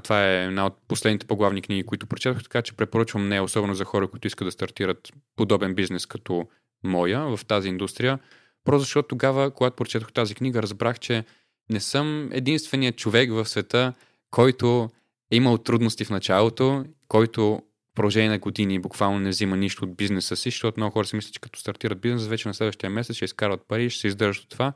Това 0.03 0.27
е 0.27 0.45
една 0.45 0.67
от 0.67 0.79
последните 0.89 1.27
по-главни 1.27 1.63
книги, 1.63 1.87
които 1.87 2.07
прочетох, 2.07 2.43
така 2.43 2.63
че 2.63 2.77
препоръчвам 2.77 3.29
не, 3.29 3.41
особено 3.41 3.75
за 3.75 3.85
хора, 3.85 4.09
които 4.09 4.27
искат 4.27 4.47
да 4.47 4.53
стартират 4.53 5.13
подобен 5.37 5.75
бизнес 5.75 6.07
като 6.07 6.49
моя 6.85 7.37
в 7.37 7.45
тази 7.45 7.69
индустрия. 7.69 8.19
Просто 8.67 8.81
защото 8.81 9.09
тогава, 9.09 9.51
когато 9.51 9.77
прочетох 9.77 10.13
тази 10.13 10.35
книга, 10.35 10.63
разбрах, 10.63 10.99
че 10.99 11.25
не 11.71 11.81
съм 11.81 12.29
единственият 12.33 12.97
човек 12.97 13.31
в 13.33 13.47
света, 13.47 13.93
който 14.31 14.91
е 15.31 15.37
имал 15.37 15.59
трудности 15.59 16.05
в 16.05 16.11
началото, 16.11 16.85
който 17.09 17.63
в 17.93 17.95
продължение 17.95 18.31
на 18.31 18.39
години 18.39 18.79
буквално 18.79 19.19
не 19.19 19.29
взима 19.29 19.57
нищо 19.57 19.85
от 19.85 19.97
бизнеса 19.97 20.37
си, 20.37 20.51
защото 20.51 20.81
много 20.81 20.93
хора 20.93 21.07
си 21.07 21.17
мислят, 21.17 21.35
че 21.35 21.41
като 21.41 21.61
стартират 21.61 22.01
бизнес, 22.01 22.27
вече 22.27 22.49
на 22.49 22.55
следващия 22.55 22.91
месец 22.91 23.17
ще 23.17 23.25
изкарват 23.25 23.61
пари, 23.69 23.91
ще 23.91 24.01
се 24.01 24.07
издържат 24.07 24.45
от 24.45 24.51
това. 24.51 24.73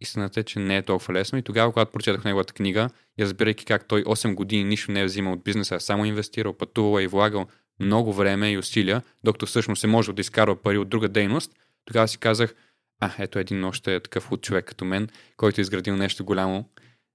Истината 0.00 0.40
е, 0.40 0.42
че 0.42 0.58
не 0.58 0.76
е 0.76 0.82
толкова 0.82 1.14
лесно. 1.14 1.38
И 1.38 1.42
тогава, 1.42 1.72
когато 1.72 1.92
прочетох 1.92 2.24
неговата 2.24 2.54
книга, 2.54 2.90
и 3.18 3.22
разбирайки 3.22 3.64
как 3.64 3.88
той 3.88 4.04
8 4.04 4.34
години 4.34 4.64
нищо 4.64 4.92
не 4.92 5.00
е 5.00 5.04
взимал 5.04 5.32
от 5.32 5.44
бизнеса, 5.44 5.74
а 5.74 5.80
само 5.80 6.04
инвестирал, 6.04 6.52
пътувал 6.52 7.00
и 7.00 7.06
влагал 7.06 7.46
много 7.80 8.12
време 8.12 8.50
и 8.50 8.58
усилия, 8.58 9.02
докато 9.24 9.46
всъщност 9.46 9.84
е 9.84 9.86
можел 9.86 10.14
да 10.14 10.20
изкарва 10.20 10.62
пари 10.62 10.78
от 10.78 10.88
друга 10.88 11.08
дейност, 11.08 11.52
тогава 11.84 12.08
си 12.08 12.18
казах, 12.18 12.54
а, 13.04 13.10
ето 13.18 13.38
един 13.38 13.64
още 13.64 14.00
такъв 14.00 14.32
от 14.32 14.42
човек 14.42 14.64
като 14.64 14.84
мен, 14.84 15.08
който 15.36 15.60
е 15.60 15.62
изградил 15.62 15.96
нещо 15.96 16.24
голямо 16.24 16.68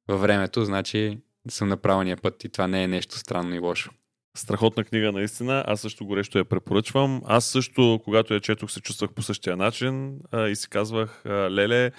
във 0.08 0.21
времето, 0.21 0.65
значи 0.65 1.17
съм 1.49 1.67
на 1.67 1.78
правилния 1.78 2.17
път 2.17 2.43
и 2.43 2.49
това 2.49 2.67
не 2.67 2.84
е 2.84 2.88
нещо 2.88 3.17
странно 3.17 3.56
и 3.56 3.60
лошо. 3.60 3.91
Страхотна 4.38 4.84
книга, 4.84 5.12
наистина. 5.12 5.63
Аз 5.67 5.82
също 5.82 6.06
горещо 6.06 6.38
я 6.38 6.45
препоръчвам. 6.45 7.21
Аз 7.25 7.45
също, 7.45 8.02
когато 8.04 8.34
я 8.34 8.39
четох, 8.39 8.71
се 8.71 8.82
чувствах 8.82 9.12
по 9.13 9.21
същия 9.21 9.58
начин 9.58 10.19
а, 10.32 10.47
и 10.47 10.56
си 10.56 10.69
казвах, 10.69 11.21
леле, 11.25 11.91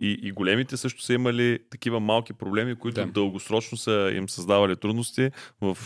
и, 0.00 0.18
и 0.22 0.32
големите 0.32 0.76
също 0.76 1.02
са 1.02 1.14
имали 1.14 1.58
такива 1.70 2.00
малки 2.00 2.32
проблеми, 2.32 2.74
които 2.74 2.94
Да. 3.00 3.06
дългосрочно 3.06 3.78
са 3.78 4.12
им 4.14 4.28
създавали 4.28 4.76
трудности 4.76 5.30
в 5.60 5.78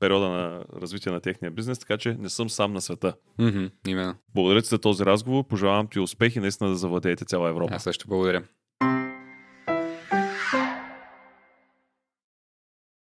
периода 0.00 0.28
на 0.28 0.64
развитие 0.82 1.12
на 1.12 1.20
техния 1.20 1.50
бизнес, 1.50 1.78
така 1.78 1.98
че 1.98 2.14
не 2.14 2.28
съм 2.28 2.50
сам 2.50 2.72
на 2.72 2.80
света. 2.80 3.14
Мгм, 3.38 3.64
именно. 3.88 4.14
Благодаря 4.34 4.62
ти 4.62 4.68
за 4.68 4.78
този 4.78 5.04
разговор. 5.04 5.44
Пожелавам 5.48 5.86
ти 5.86 6.00
успехи 6.00 6.40
наистина 6.40 6.70
да 6.70 6.76
завладеете 6.76 7.24
цяла 7.24 7.48
Европа. 7.50 7.74
Аз 7.74 7.82
също 7.82 8.08
благодаря. 8.08 8.42